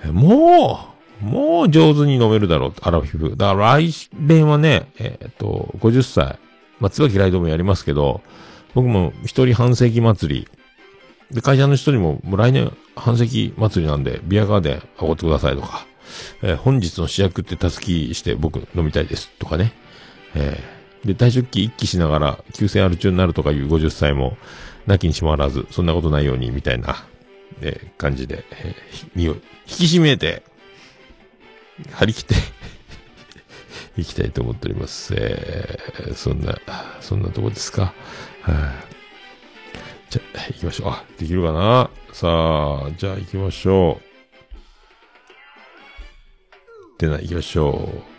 [0.03, 3.35] えーもう、もう上手に飲めるだろう、アラフィフ。
[3.35, 6.37] だから来年はね、えーっと、50歳、
[6.79, 8.21] まあ、椿ライドもやりますけど、
[8.73, 10.47] 僕も一人半世紀祭り、
[11.31, 15.87] で、会社の人にも、もう来年半世紀祭りなんで、ビアガーデンおごってくださいとか、
[16.43, 19.73] えー本日の主役ってたすきして僕飲みたいですとかね。
[20.35, 20.75] えー
[21.07, 24.37] で、退職期一気しながら、急性アル中になるとかいう50歳も、
[24.87, 27.05] なきにしもあらず、そんなことないように、みたいな、
[27.61, 30.41] えー感じで、えーひ身を引き締めて、
[31.91, 32.35] 張り切って、
[34.01, 35.13] いきたいと思っております。
[35.15, 36.57] えーそんな、
[37.01, 37.93] そんなとこですか。
[38.41, 38.95] はい
[40.09, 40.89] じゃあ、行きましょう。
[40.89, 43.99] あ、できるかなさあ、じゃあ行きましょ
[46.97, 46.99] う。
[46.99, 48.14] でな、行きましょう。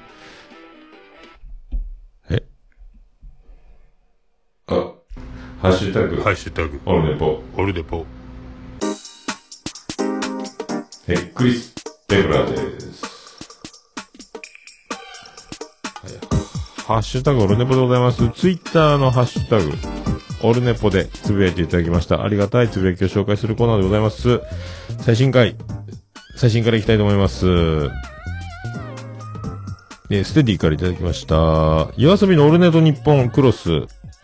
[5.67, 8.07] ハッシュタグ、ハッシュタグ、オルネポ、オルデポ。
[11.09, 11.75] え、クリス・
[12.07, 13.05] ペブラです。
[16.05, 16.13] はい
[16.87, 18.31] ハッシュタグオルネポでございます。
[18.31, 19.73] ツイッターのハッシュタグ、
[20.45, 22.23] オルネポでつぶやいていただきました。
[22.23, 24.41] ありがたいつぶやきを紹介するコーナーでございます。
[25.01, 25.57] 最新回、
[26.37, 27.45] 最新からいきたいと思います。
[30.11, 31.89] えーステディからいただきました。
[31.97, 33.69] 夜遊びのオルネト日本クロス。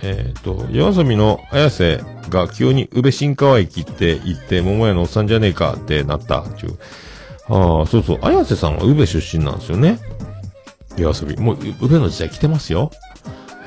[0.03, 6.45] えっ、と、夜遊びの綾瀬が急に宇部新川駅って言って、桃屋のおっさんじゃねえかってなった。
[6.59, 6.79] ちゅう
[7.49, 8.19] ああ、そうそう。
[8.23, 9.99] 綾瀬さんは宇部出身なんですよね。
[10.97, 11.37] 夜遊び。
[11.41, 12.91] もう、宇部の時代来てますよ。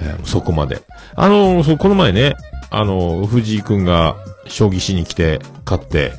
[0.02, 0.82] えーそこまで。
[1.16, 2.36] あのーそう、この前ね、
[2.70, 4.18] あのー藤井くんが
[4.48, 6.12] 将棋しに来て、勝って、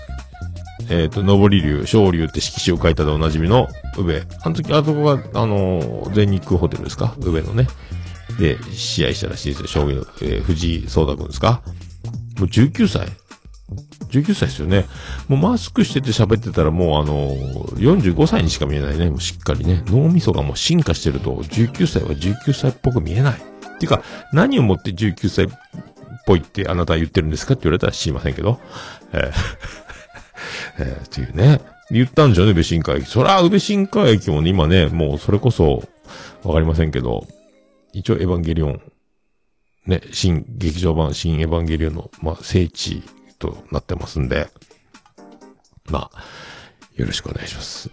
[0.88, 4.22] えっ、と、上り竜、昇竜って色紙を書いたでおなじみの、宇部。
[4.42, 7.14] あの時、あそこが、あのー全日空ホテルですか？
[7.18, 7.66] 宇部のね。
[8.38, 11.62] で、試合したらしいですよ、将棋の、えー藤井聡太くんですか
[12.38, 13.08] もう19歳
[14.10, 14.86] ?19 歳ですよね。
[15.28, 19.10] もうマスクしてて喋ってたらもうあのー、45歳にしか見えないね。
[19.10, 19.82] もうしっかりね。
[19.86, 23.34] 脳みそがもう進化してると、19歳は19歳っぽく見えない。
[23.34, 24.02] っていうか、
[24.32, 25.48] 何をもって19歳っ
[26.26, 28.60] ぽいってあなたは言ってるんですかって言われたら知りませんけど。
[29.12, 29.32] えー
[30.78, 31.60] えーっていうね。
[31.90, 33.06] 言ったんじゃね、宇部新海駅。
[33.06, 35.84] そら、宇部新海駅もね、今ね、もうそれこそ、
[36.42, 37.26] わかりませんけど、
[37.98, 38.82] 一応エヴァンゲリオン、
[39.86, 43.02] ね、新劇場版、新エヴァンゲリオンの、まあ、聖地
[43.38, 44.48] となってますんで、
[45.88, 46.22] まあ、
[46.96, 47.90] よろしくお願いします。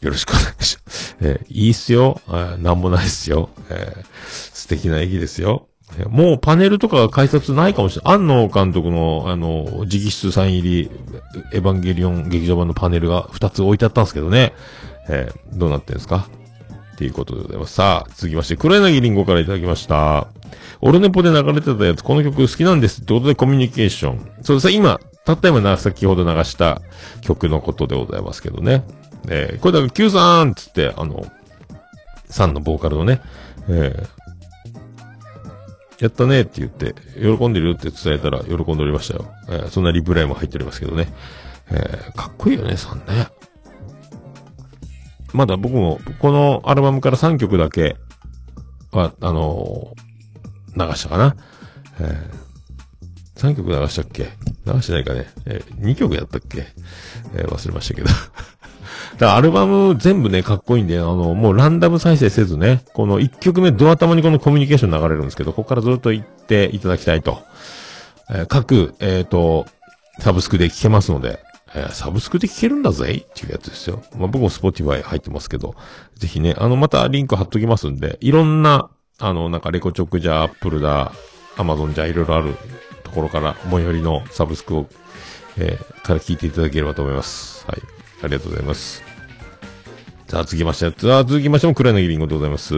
[0.00, 1.16] よろしくお願いします。
[1.20, 2.20] えーいいっすよ。
[2.28, 3.50] えーなんもないっすよ。
[3.70, 5.68] えー素敵な駅ですよ。
[6.08, 8.14] もうパネルとか改札ないかもしれない。
[8.14, 10.90] 安野監督の、あの、直筆サイン入り、
[11.52, 14.52] エヴァンゲリオン劇場版のパネルが2つ置いてあったんですけどね。
[15.08, 16.28] えーどうなってんですか？
[17.02, 17.74] っていうことでございます。
[17.74, 20.28] さあ、続きまして、黒柳りんごからいただきました。
[20.80, 24.30] オルネポで流れてたやつ、この曲好きなんですってことでコミュニケーション。
[24.42, 26.80] そうですね今、たった今な、先ほど流した
[27.20, 28.84] 曲のことでございますけどね。
[29.28, 31.26] えーこれだから Q さんっつって、あの、
[32.26, 33.20] さんのボーカルのね、
[33.68, 34.22] えー
[35.98, 39.26] やったねって言って、喜んでるよって伝えたら喜んでおりましたよ。
[39.48, 41.12] えーそんなリプライも入っておりますけどね。
[41.72, 43.26] えーかっこいいよね、さんね。
[45.32, 47.96] まだ僕も、このアルバムから3曲だけ
[48.92, 50.02] は、あのー
[50.74, 51.36] 流したかな。
[52.00, 54.30] えー、3曲流したっけ？
[54.64, 55.26] 流してないかね。
[55.44, 56.66] えー、2曲やったっけ？
[57.34, 58.08] えー忘れましたけど。
[58.08, 67.42] だからアルバム全部ね、かっこいいんで、あの、もうランダム再生せずね、この1曲目ドア玉にこのコミュニケーション流れるんですけど、ここからずっと行っていただきたいと。
[68.30, 69.66] えー各、えっ、と、
[70.20, 71.40] サブスクで聴けますので、
[71.74, 74.02] えーサブスクで聴けるんだぜっていうやつですよ。
[74.16, 75.74] まあ、僕も Spotify 入ってますけど、
[76.16, 81.12] ぜひね、あの、またリンク貼っときますんで、いろんな、あの、なんかレコチョクじゃ、アップルだ、
[81.56, 82.54] アマゾンじゃ、いろいろある
[83.04, 84.86] ところから、最寄りのサブスクを、
[85.58, 87.64] えーから聞いていただければと思います。
[87.66, 87.82] はい。
[88.24, 89.02] ありがとうございます。
[90.28, 92.74] さあ、続きまして、さあ、続きましても、黒柳りんごでございます。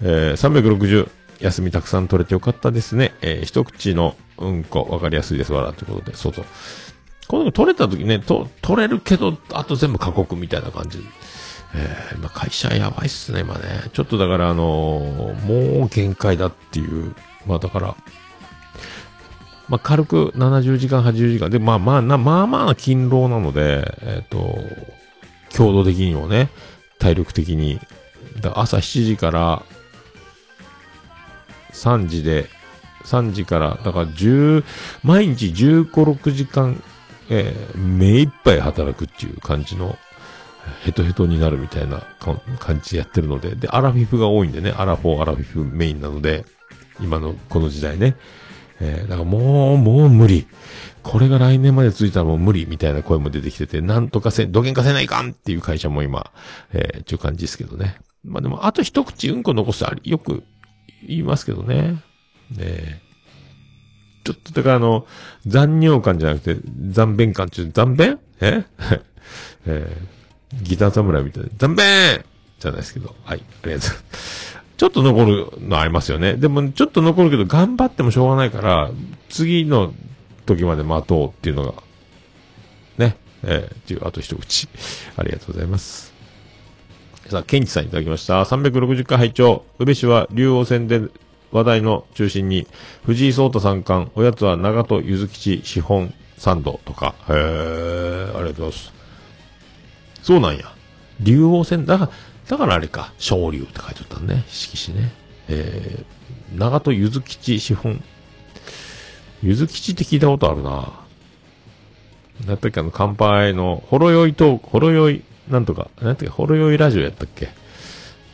[0.00, 1.08] えー、360、
[1.40, 3.12] 休みたくさん取れてよかったですね。
[3.20, 6.44] えー、一口のうんこ、わかりやすいです、わら、ということで、そうそう。
[7.28, 11.04] この取れた時ね、と、取れるけど、あと全部過酷みたいな感じ。
[11.74, 13.90] えーまあ、会社やばいっすね、今ね。
[13.92, 17.14] ちょっとだから、あのーもう限界だっていう。
[17.46, 17.94] まあだから、
[19.68, 21.50] まあ軽く70時間、80時間。
[21.50, 24.58] で、まあまあ、まあまあ勤労なので、えっ、と、
[25.50, 26.48] 強度的にもね、
[26.98, 27.78] 体力的に。
[28.40, 29.62] だ朝7時から
[31.72, 32.46] 3時で、
[33.04, 34.64] 3時から、だから10、
[35.02, 36.82] 毎日15、6時間、
[37.30, 39.96] えー目いっぱい働くっていう感じの、
[40.82, 42.02] ヘトヘトになるみたいな
[42.58, 46.44] 感じでやってるので、で、アラフィフが多いんでね、アラフォー、アラフィフメインなので、
[47.00, 48.16] 今のこの時代ね。
[48.80, 50.46] えーだからもう、もう無理。
[51.02, 56.30] これが来年まで続いたらもう無理みたいな声も出てきてて、なんとかせ、どげんかせないかんっていう会社も今、
[56.72, 57.96] えー、っていう感じですけどね。
[58.24, 60.42] まあでも、あと一口うんこ残すとあり、よく
[61.06, 62.02] 言いますけどね。
[62.50, 63.07] ねえ
[64.28, 65.06] ちょっとだからあの、
[65.46, 66.60] 残尿感じゃなくて、
[66.90, 68.18] 残便感っていう、残便？
[68.40, 68.64] え？
[69.66, 70.18] えー
[70.62, 72.24] ギター侍みたいな、残便
[72.58, 73.14] じゃないですけど。
[73.24, 73.82] はい、ありがとうございま
[74.18, 74.58] す。
[74.78, 76.34] ちょっと残るのありますよね。
[76.34, 78.90] でも、ちょっと残るけど、頑張ってもしょうがないから、
[79.28, 79.92] 次の
[80.46, 81.82] 時まで待とうっていうのが、
[82.96, 84.68] ね、えー、っていう、あと一口。
[85.16, 86.14] ありがとうございます。
[87.28, 88.42] さあ、ケンチさんいただきました。
[88.42, 91.02] 360回拝聴宇部市は竜王戦で
[91.52, 92.66] 話題の中心に、
[93.04, 98.92] 藤井聡太三冠、おやつは長戸ゆず吉資本サンドとか、へー、ありがとうございます。
[100.22, 100.72] そうなんや。
[101.20, 102.10] 竜王戦、だから、
[102.48, 105.12] だからあれか、昇竜って書いてあったね、色紙ね。
[105.48, 108.02] えー、長戸ゆず吉資本。
[109.42, 110.92] ゆず吉って聞いたことあるな。
[112.46, 117.48] なんだっけあの、乾杯の、ほろ酔いトーク、ほろ酔い、なんとか、なんていうか、ほろ酔いラジオやったっけ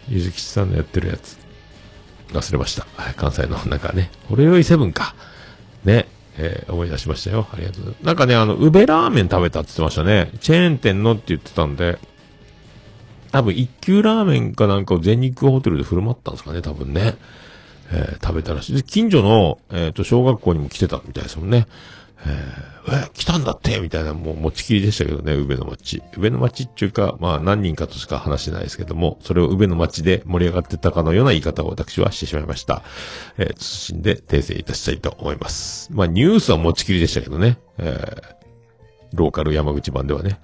[0.08, 1.43] ゆず吉さんのやってるやつ。
[2.34, 2.86] 忘れました。
[3.16, 5.14] 関西の、なんかね、ほろ酔いセブンか。
[5.84, 6.06] ね。
[6.36, 7.46] えー思い出しましたよ。
[7.52, 8.06] ありがとうございます。
[8.06, 10.30] なんかね、あの、宇部ラーメン食べたって言ってましたね。
[10.40, 11.98] チェーン店のって言ってたんで、
[13.30, 17.14] 多分一級ラーメンかなんかを全日空ホテルで振る舞ったんですかね、多分ね。
[17.92, 18.74] えー食べたらしい。
[18.74, 21.66] で近所の、えっ、と、小学校にも来てたみたいですもんね。
[22.26, 23.80] えーえ、来たんだって？
[23.80, 26.02] みたいな、もう持ちきりでしたけどね、宇部の町。
[26.16, 32.82] 宇部の町っていうか、まあ何人かとしか話してないですけども、それを宇部の町で盛り上がってたかのような言い方を私はしてしまいました。
[33.38, 35.88] えー、謹んで訂正いたしたいと思います。
[35.92, 37.58] まあニュースは持ちきりでしたけどね。
[37.78, 38.34] えー
[39.16, 40.40] ローカル山口版ではね。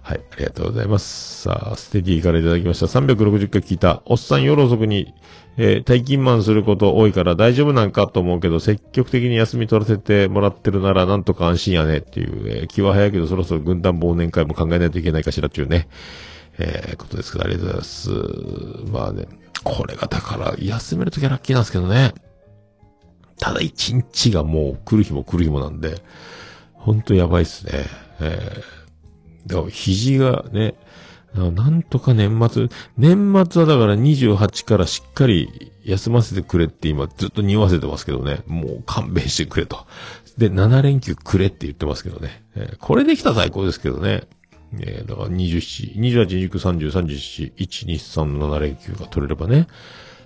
[0.00, 1.42] はい、ありがとうございます。
[1.42, 2.86] さあ、ステディからいただきました。
[2.86, 4.02] 360回聞いた。
[4.06, 5.12] おっさん夜遅くに、
[5.56, 15.88] えー、退勤マンすること多いから大丈夫なんかと思うけど、積極的に休み取らせてもらってるならなんとか安心やねっていう、えー気は早いけどそろそろ軍団忘年会も考えないといけないかしらっていうね、
[16.58, 18.10] えーことですけど、ありがとうございます。
[18.92, 19.26] まあね、
[19.62, 22.12] これがだから、休めるときはラッキーなんですけどね。
[23.38, 26.02] ただ一日がもう来る日も来る日もなんで、
[26.72, 27.72] ほんとやばいっすね。
[28.20, 30.74] えー、だから肘がね、
[31.34, 38.42] なんとか年末、年末はだから28からしっかり休ませてくれって今ずっと匂わせてますけどね。
[38.46, 39.86] もう勘弁してくれと。
[40.38, 42.44] で、7連休くれって言ってますけどね。
[42.54, 44.22] えーこれできたら最高ですけどね。
[44.80, 49.66] えーだから27、28、29、30、37、1、2、3、7連休が取れればね、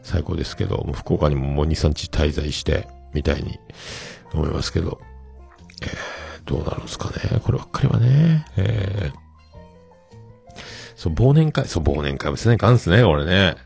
[0.02, 3.58] 最高ですけど、もう福岡にももう2、3日滞在して、みたいに
[4.34, 5.00] 思いますけど、
[5.82, 5.88] えー
[6.44, 7.40] どうなるんですかね。
[7.42, 8.46] こればっかりはね。
[8.56, 9.17] えー
[11.08, 13.56] そう、忘年会、そう、忘年会もせないかんですね、これね。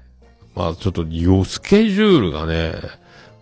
[0.55, 2.75] まあ、ちょっと、よ、スケジュールがね、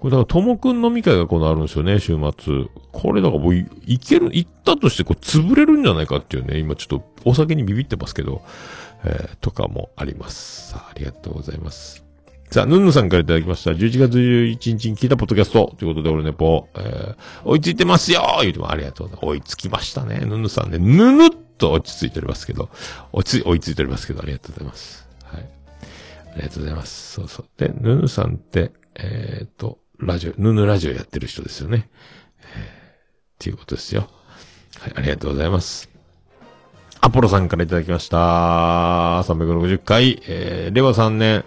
[0.01, 2.67] これだから、ともくん飲み会がこのあるんですよね、週末。
[2.93, 8.43] これだからもうい、ける、行ったとしてこう、潰れるんじゃないかっていうね、今ちょっと、お酒にビビってますけど、
[9.05, 10.71] えーとかもあります。
[10.71, 12.05] さあ、ありがとうございます。
[12.51, 13.71] さあ、ヌンヌさんからいただきました。
[13.71, 15.73] 11月11日に聞いたポッドキャスト。
[15.79, 19.31] ということで、俺ね、ぽ、えー、追いついてますよ言うてもありがとうございます。
[19.31, 20.19] 追いつきましたね。
[20.27, 21.31] ヌンヌさんね、ぬぬっ
[21.61, 22.69] と落ち着いておりますけど、
[23.13, 25.09] 落ち着い、追いついておりますけど、ありがとうございます。
[25.25, 25.49] はい。
[26.33, 27.13] ありがとうございます。
[27.13, 27.47] そうそう。
[27.57, 31.89] で、ヌヌさんって、えー、と、ラジオ、ヌヌラジオやってる人ですよね。
[32.43, 34.09] えー、っていうことですよ。
[34.81, 35.91] はい、ありがとうございます。
[37.03, 38.17] アポロさんからいただきました。
[39.23, 41.45] 360回、えー、令和3年、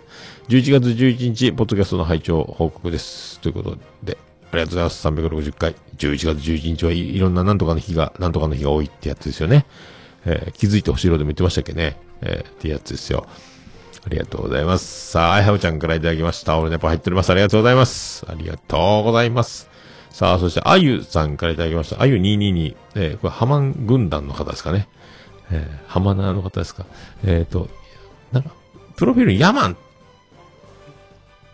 [0.49, 3.39] 11月11日、ポッドキャストの拝聴報告です。
[3.39, 4.17] ということで、
[4.51, 5.07] ありがとうございます。
[5.07, 5.75] 360回。
[5.97, 9.65] 11月11日はいいろんななんとかの日が、なんとかの日が多いってやつですよね。
[10.25, 11.97] えー気づいてほしいろでも言ってましたっけね。
[12.21, 13.27] えーってやつですよ。
[14.05, 15.11] ありがとうございます。
[15.11, 16.57] さあ、あいはむちゃんからいただきました。
[16.57, 17.29] 俺ね、やっぱ入っております。
[17.31, 18.25] ありがとうございます。
[18.27, 19.69] ありがとうございます。
[20.09, 22.01] さあ、そして、あゆさんからいただきました。
[22.01, 22.75] あゆ222。
[22.95, 24.87] えーこれ、ハマン軍団の方ですかね。
[25.51, 26.85] えー、ハマナーの方ですか。
[27.25, 27.69] えっ、と、
[28.31, 28.51] なんか、
[28.97, 29.79] プロフィールにヤマンって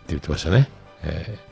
[0.08, 0.68] 言ってましたね。
[1.02, 1.49] えー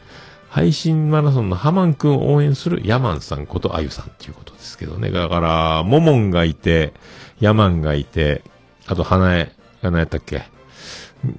[0.51, 5.11] 配信マラソンのハマンくんを応援するヤマンさんことあゆさんっていうことですけどね。
[5.11, 6.93] だから、モモンがいて、
[7.41, 8.43] ヤマンがいて、
[8.87, 10.45] あと、花江、何やったっけ？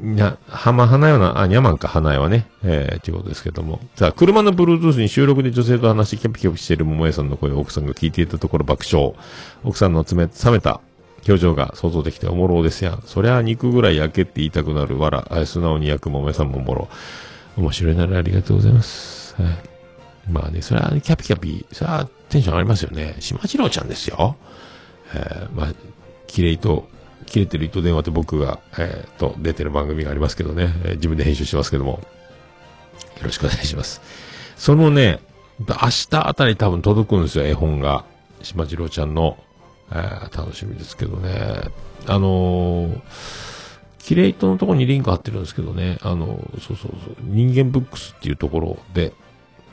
[0.02, 3.80] な、浜花よな、あ、ニャマンか花よはね、えー、ということですけども。
[3.96, 9.14] さあ、車の Bluetooth に収録で女性と話してキャピキャピしている桃江さんの声を奥さんが聞いていたところ爆笑。
[9.64, 10.82] 奥さんの冷、冷めた
[11.28, 13.02] 表情が想像できておもろですやん。
[13.06, 16.88] そりゃ肉ぐらい焼けって言いたくなるわら、素直に焼く桃江さんもおもろ。
[17.60, 19.36] 面白いならありがとうございます。
[19.36, 20.32] はい。
[20.32, 23.16] まあね、それはキャピキャピ、それはテンション上がりますよね。
[23.20, 24.38] 島次郎ちゃんですよ。
[25.14, 25.74] えー、まあ、
[26.28, 26.88] 綺麗と、
[27.26, 32.00] 切れてる糸電話って僕が、えー、と、出てる番組がありますけどね、えー自分で編集してますけども、よ
[33.24, 34.02] ろしくお願いします。
[34.56, 35.20] そのね、
[35.60, 35.66] 明
[36.10, 38.06] 日あたり多分届くんですよ、絵本が。
[38.42, 39.38] 島次郎ちゃんの、
[39.92, 41.62] えー楽しみですけどね。
[42.08, 43.02] あのー、
[44.10, 49.14] キレイトのとこにリンク貼ってるんですけどね、あのそうそうそう、人間ブックスっていうところで、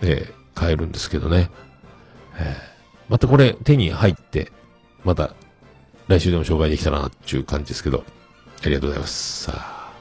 [0.02, 1.48] えー買えるんですけどね。
[2.38, 4.52] えーまたこれ手に入って、
[5.04, 5.34] また
[6.06, 8.04] 来週でも紹介できたらなっていう感じですけど、
[8.62, 9.44] ありがとうございます。
[9.44, 9.92] さあ、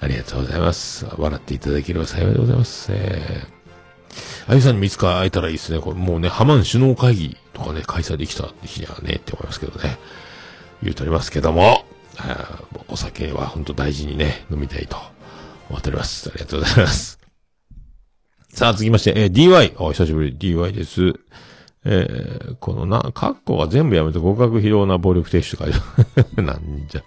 [0.00, 1.06] ありがとうございます。
[1.16, 2.90] 笑っていただければ幸いでございます。
[2.92, 5.80] えー、あゆさんにもいつか会えたらいいですね。
[5.80, 9.96] これもうね、ハマン首脳会議とかね、開催できた日にはね、って思いますけどね。
[10.82, 11.86] 言うとりますけども、
[12.18, 14.96] あお酒は本当大事にね、飲みたいと
[15.70, 16.28] 思っております。
[16.28, 17.18] ありがとうございます。
[18.52, 19.74] さあ、続きまして、えー DY。
[19.78, 21.14] お久しぶり、DY です。
[21.84, 26.42] えー、このな、カッコは全部やめて合格疲労な暴力停止と書いてある。
[26.44, 27.02] なんじゃ。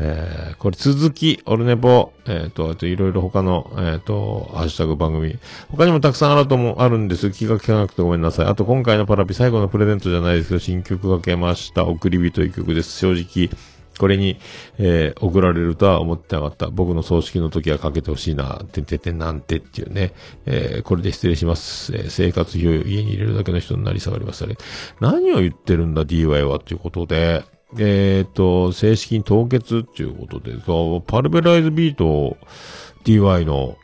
[0.00, 5.36] えー、これ続き、オルネポ、えっ、と、あといろいろ他の、えっ、と、ハッシュタグ番組。
[5.70, 7.32] 他にもたくさんあるともあるんです。
[7.32, 8.46] 気が利かなくてごめんなさい。
[8.46, 11.84] あと今回のパラピ最後のプレゼントじゃないですけど、新曲がけました。
[11.84, 12.96] 送り人一曲です。
[12.98, 13.50] 正直、
[13.98, 14.38] これに、
[14.78, 16.68] えー送られるとは思ってなかった。
[16.68, 20.12] 僕の葬式の時はかけてほしいな、てんてんてんなんてっていうね。
[20.46, 21.94] えーこれで失礼します。
[21.94, 24.44] えー生活費を家に入れるだけの人になり下がります。
[24.44, 24.56] あれ。
[25.00, 27.44] 何を言ってるんだ、DY は、ということで。
[27.76, 32.38] えっ、と、正式に凍結っていうことで、そうパルベライズビート、
[33.04, 33.76] DY の、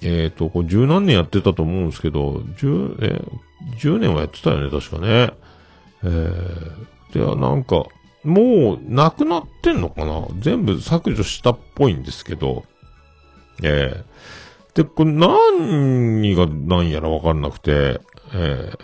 [0.00, 5.32] えっ、と、これ十何年やってたと思うんですけど、十、えー、10年はやってたよね、確かね。
[6.02, 7.84] えー、で、なんか、
[8.24, 10.26] もう、なくなってんのかな？
[10.40, 12.64] 全部削除したっぽいんですけど、
[13.62, 18.00] えー、で、これ何が何やらわかんなくて、
[18.32, 18.78] えー、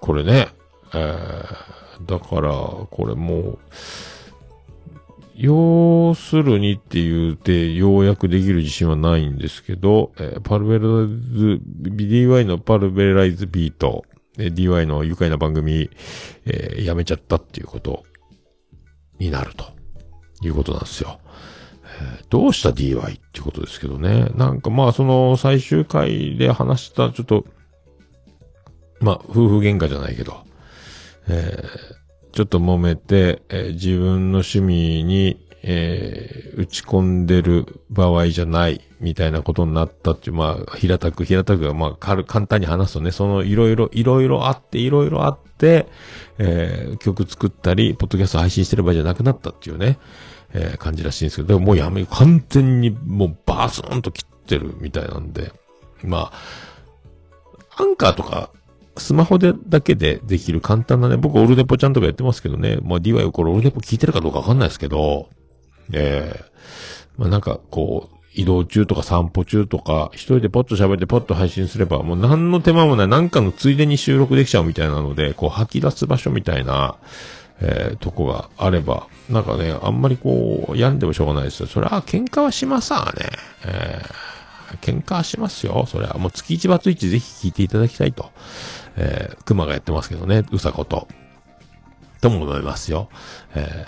[0.00, 0.48] これね、
[0.94, 3.58] えー、だから、これもう、
[5.36, 14.04] 要するにって言うて、ようやくできる自信はないんですけど、えーパルベライズ、BDY のパルベライズビート、
[14.38, 15.90] えー DY の愉快な番組、
[16.46, 18.04] えーやめちゃったっていうこと
[19.18, 19.64] になると
[20.42, 21.20] いうことなんですよ。
[22.30, 24.28] どうした DY ってことですけどね。
[24.34, 27.44] なんかまあその最終回で話したちょっと、
[29.00, 30.44] まあ夫婦喧嘩じゃないけど、
[31.28, 31.98] えー
[32.30, 45.86] ちょっと揉めて、えー自分の趣味に、えー打ち込んでる場合じゃない、みたいなことになったっていう、まあ、平たく、平たくが、まあ、軽簡単に話すとね、そのいろいろ、いろいろあって、いろいろあって、
[46.38, 49.98] えー曲作ったり、ポッドキャスト配信してる場合じゃなくなったっていうね、
[50.52, 55.52] えー感じらしいんですけど、でももうやめ、完全にもうバースーンと切ってるみたいなんで、
[56.02, 56.32] ま
[57.76, 58.50] あ、アンカーとか、
[58.96, 65.28] スマホでだけでできる簡単なね、僕オルネポちゃんとかやってますけどね、まあ DY これオルネポ聞いてるかどうかわかんないですけど、
[65.92, 66.44] ええ
[67.16, 76.96] まあなんかこう、移動中とか散歩中とか、一人でポッと喋ってポッと配信すれば、もう何の手間もない、なんかのついでに収録できちゃうみたいなので、こう吐き出す場所みたいな、
[77.60, 81.66] えーとこがあれば、なんかね、あんまりこう、病んでもしょうがないですよ。
[81.66, 83.30] それは喧嘩はしますわね。
[83.66, 84.28] えー
[84.82, 85.86] 喧嘩はしますよ。
[85.88, 88.30] それはもう月一バツイチぜひ聞いていただきたいと。
[88.96, 91.08] えー、熊がやってますけどね、うさこと。
[92.20, 93.08] とも思いますよ。
[93.54, 93.86] え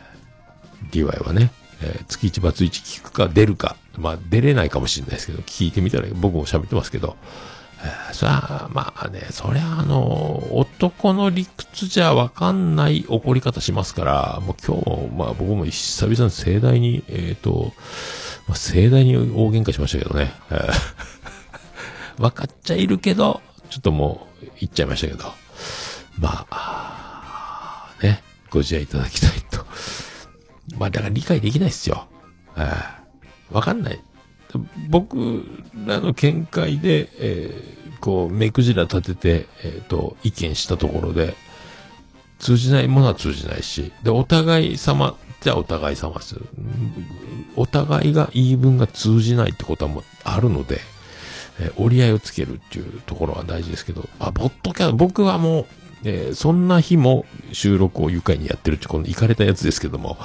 [0.90, 1.50] ー、DY はね、
[1.82, 3.76] えー月一バツイチ聞くか出るか。
[3.96, 7.16] まあ出れないかもしれないですけど、聞いてみたら僕も喋ってますけど、
[7.82, 17.72] えーそれは、まあね、そりゃあの、男の理屈じゃわかんない怒り方しますから、もう今日、まあ僕も久々に盛大に、えっ、と、
[18.48, 20.32] まあ、盛大に大喧嘩しましたけどね。
[20.50, 20.72] えー
[22.20, 25.32] 分かっちゃいるけど、ちょっともう言っちゃいましたけど。
[26.18, 29.64] まあ、ね、ご自愛いただきたいと。
[30.78, 32.06] まあだから理解できないっすよ。
[32.56, 33.00] えー
[33.50, 34.00] わかんない。
[34.88, 35.44] 僕
[35.86, 41.34] らの見解で、えーこう、目くじら立てて、えっ、と、意見したところで、
[42.38, 46.36] 通じないものは通じないし、で、お互い様じゃお互い様です。
[47.56, 50.80] お互いが言い分が通じないってことはもうあるので、
[51.60, 55.66] えー折り合いをつけるっていうところは大事ですけど、あ、ポッドキャスト、僕はもう、
[56.04, 60.16] えーそんな日も収録を愉快にやってるって、この行かれたやつですけども、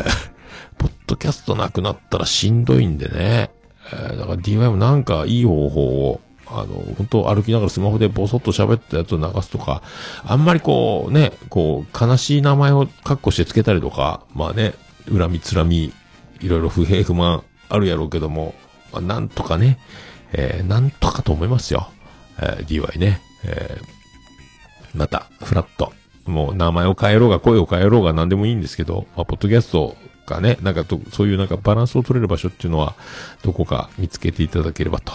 [0.78, 3.50] ポッドキャストなくなったらしんどいんでね、
[3.92, 9.82] えーだから DY もなんかいい方法を、あの、本当歩きながらスマホでボソッと喋ったやつを流すとか、
[10.24, 14.74] あんまりこうね、こう、悲しい名前をカッコしてつけたりとか、まあね、
[15.10, 15.92] 恨みつらみ、
[16.40, 18.54] いろいろ不平不満あるやろうけども、
[18.92, 19.78] まあ、なんとかね、
[20.32, 21.88] えーなんとかと思いますよ。
[22.38, 23.20] えー DY ね。
[23.44, 23.95] えー
[24.96, 25.92] また、フラット。
[26.24, 32.94] もう名前を変えろうが声を変えろうが何でもいいんですけど、まあ、ポッドキャストがね、なんか、そういうなんかバランスを取れる場所っていうのは、
[33.42, 35.12] どこか見つけていただければと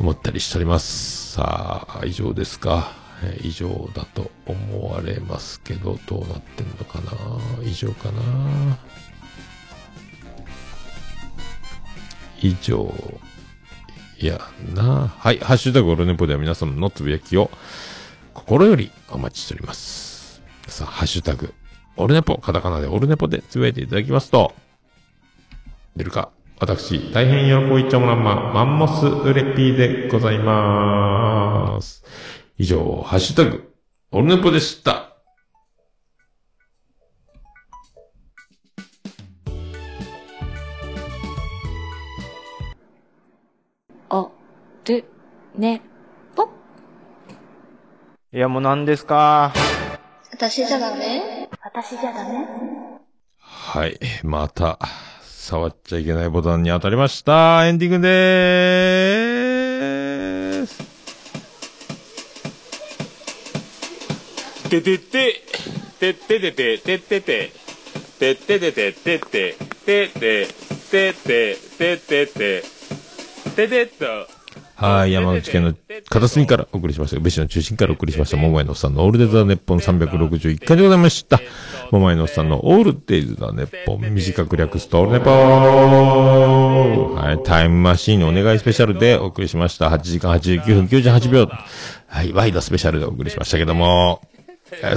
[0.00, 1.32] 思ったりしております。
[1.34, 3.04] さあ、以上ですか。
[3.22, 7.12] え以上だと思われますけど、どうなってんのかな
[7.62, 8.78] 以上かな
[12.40, 12.92] 以上。
[14.20, 14.40] いや
[14.74, 17.50] なはい、ハッシュタグオルネポでは皆様のつぶやきを
[18.34, 20.42] 心よりお待ちしております。
[20.66, 21.54] さあ、ハッシュタグ、
[21.96, 24.52] オルネポ、カタカナでオルネポでつぶやいていただきますと、
[25.96, 32.04] 出るか、私、大変喜びちゃもらんま、マンモスウレピーでございまーす。
[32.58, 33.72] 以上、ハッシュタグ、
[34.10, 35.16] オルネポでした。
[44.10, 44.30] お、
[44.86, 45.04] る、
[45.56, 45.82] ね、
[48.34, 49.52] いや、もう何ですか？
[50.32, 51.48] 私じゃダメ？
[51.62, 52.44] 私じゃダメ？
[53.38, 53.96] はい。
[54.24, 54.80] また、
[55.22, 57.64] 触っちゃいけないボタンに当たりました。
[57.64, 60.82] エンディングでーす。
[64.68, 65.40] ててて、
[66.00, 67.52] てててて、ててて、
[68.18, 69.54] てててて、てて、
[69.86, 70.48] てて、
[70.90, 72.64] てて、ててて、
[73.54, 74.33] ててと。
[74.76, 75.74] はい、山口県の
[76.08, 77.20] 片隅からお送りしました。
[77.20, 78.36] 別紙の中心からお送りしました。
[78.36, 81.40] 桃井のおっさんのオールデイズ・ザ・ネッポン361回でございました。
[81.92, 89.90] 桃井のおっさんのオールデイズ・ザ・ネッポン短く略すとオールネポーはい、タイムマシーンお願いスペシャルでお送りしました。
[89.90, 91.48] 8時間89分98秒。
[92.08, 94.33] はい、ワイドスペシャルでお送りしましたけども、えー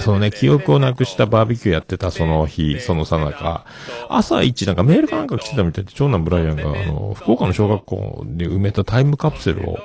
[0.02, 3.66] そのね、記憶をなくしたバーベキューやってたその日、そのさなか、
[4.10, 9.80] 朝一なんかメールかなんか来てたみたいで、長男ブライアンが、あの、福岡の小学校で埋めたタイムカプセルを、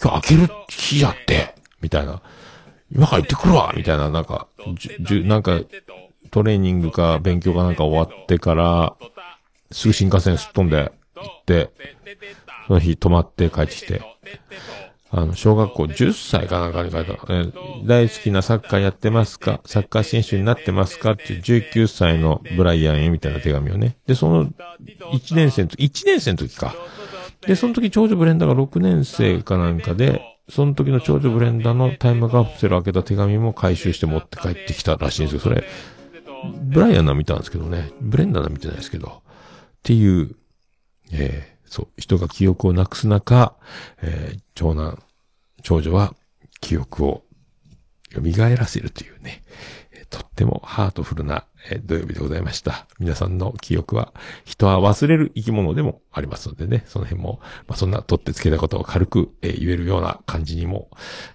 [0.00, 2.20] 今日開ける日やって、みたいな。
[2.92, 5.60] 今から行ってくるわみたいな、なんか、じゅ、じゅ、なんか、
[6.30, 8.94] トレーニングか勉強かなんか終わってから、
[9.70, 11.70] すぐ新幹線すっ飛んで行って、
[12.66, 14.02] その日泊まって帰ってきて、
[15.18, 17.50] あの、小学校10歳かなんかに書いた、ね、
[17.86, 19.62] 大好きなサッカーやってますか？
[19.64, 21.12] サッカー選手になってますか？
[21.12, 23.96] っていう19歳のブライアンへみたいな手紙をね。
[24.06, 26.74] で、その1年生の時、1年生の時か。
[27.46, 35.66] で、その時長女ブレンダーが6年生かなんかで、その時の長女ブレンダーのタイムカプセル開けた手紙も回収して持って帰ってきたらしいんですけど、それ、
[36.62, 37.90] ブライアンの見たんですけどね。
[38.02, 39.08] ブレンダーの見てないですけど。
[39.08, 39.10] っ
[39.82, 40.36] ていう、
[41.12, 43.54] えーそう、人が記憶をなくす中、
[44.02, 45.02] えー長男、
[45.66, 46.14] 長女は
[46.60, 47.24] 記憶を
[48.14, 48.20] 蘇
[48.56, 49.42] らせるというね、
[50.10, 51.44] とってもハートフルな、
[51.84, 52.86] 土曜日でございました。
[53.00, 54.14] 皆さんの記憶は、
[54.44, 60.88] 人は忘れる生き物でもありますのでね、その辺も、まあ、そんな取ってつけたことを軽く、え言えるような感じにも、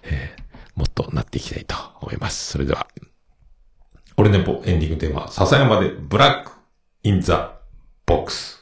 [0.04, 0.42] えー
[0.76, 2.52] もっとなっていきたいと思います。
[2.52, 2.86] それでは、
[4.16, 6.52] 俺ネポエンディングテーマ、笹山で Black
[7.02, 7.58] in the
[8.06, 8.61] Box。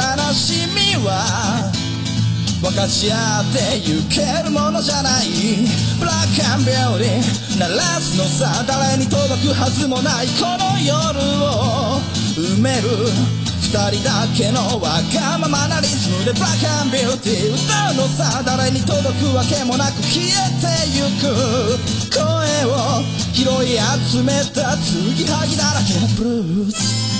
[0.00, 1.70] 悲しみは
[2.62, 5.28] 分かち合ってゆけるものじゃない。
[5.98, 12.00] ブラックアンビューティー鳴らすのさ誰に届くはずもないこの夜を
[12.32, 12.88] 埋める
[13.60, 16.32] 二人だけのわがままなリズムで。
[16.32, 20.64] ブラックアンビューティー歌うのさ誰に届くわけもなく消えて
[20.96, 21.28] ゆく。
[22.08, 22.24] 声
[22.64, 23.76] を拾い
[24.08, 27.19] 集めた継ぎはぎだらけのブルース。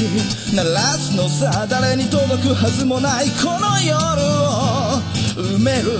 [0.00, 3.92] 鳴らすのさ誰に届くはずもないこの夜
[4.24, 4.96] を
[5.36, 5.92] 埋める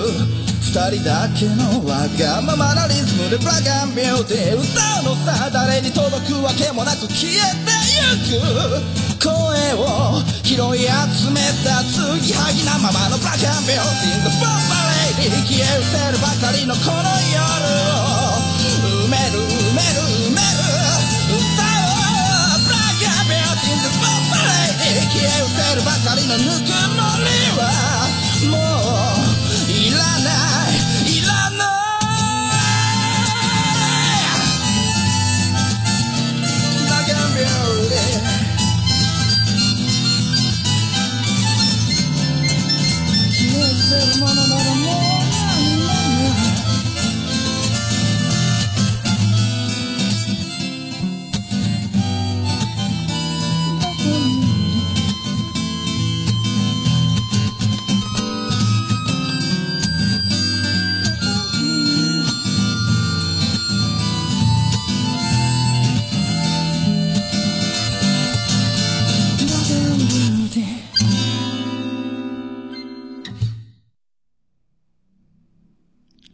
[0.65, 4.65] 二人だけのわがままなリズムでブラックアンビューティー歌
[5.05, 9.29] うのさ誰に届くわけもなく消えてゆく声
[9.77, 10.17] を
[10.49, 14.65] 拾い集めた継ぎはぎなままのブラックアンビューティー The Bomb
[15.21, 18.00] Lady 消え失せるばかりのこの夜を。
[25.11, 27.27] 消え失せるばかりのぬくもり
[27.59, 28.00] は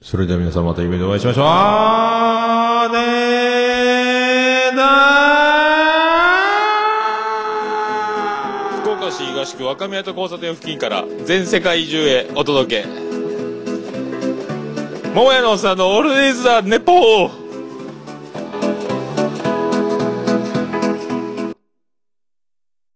[0.06, 1.44] それでは皆さんまた夢でお会いしましょう。
[1.48, 4.76] あーねー。
[4.76, 4.86] な
[8.82, 12.88] 福岡市東区若宮と交差点付近から全世界中へお届け。
[15.12, 17.45] 桃屋のおっさんのオールディーズ・ザ・ネポー。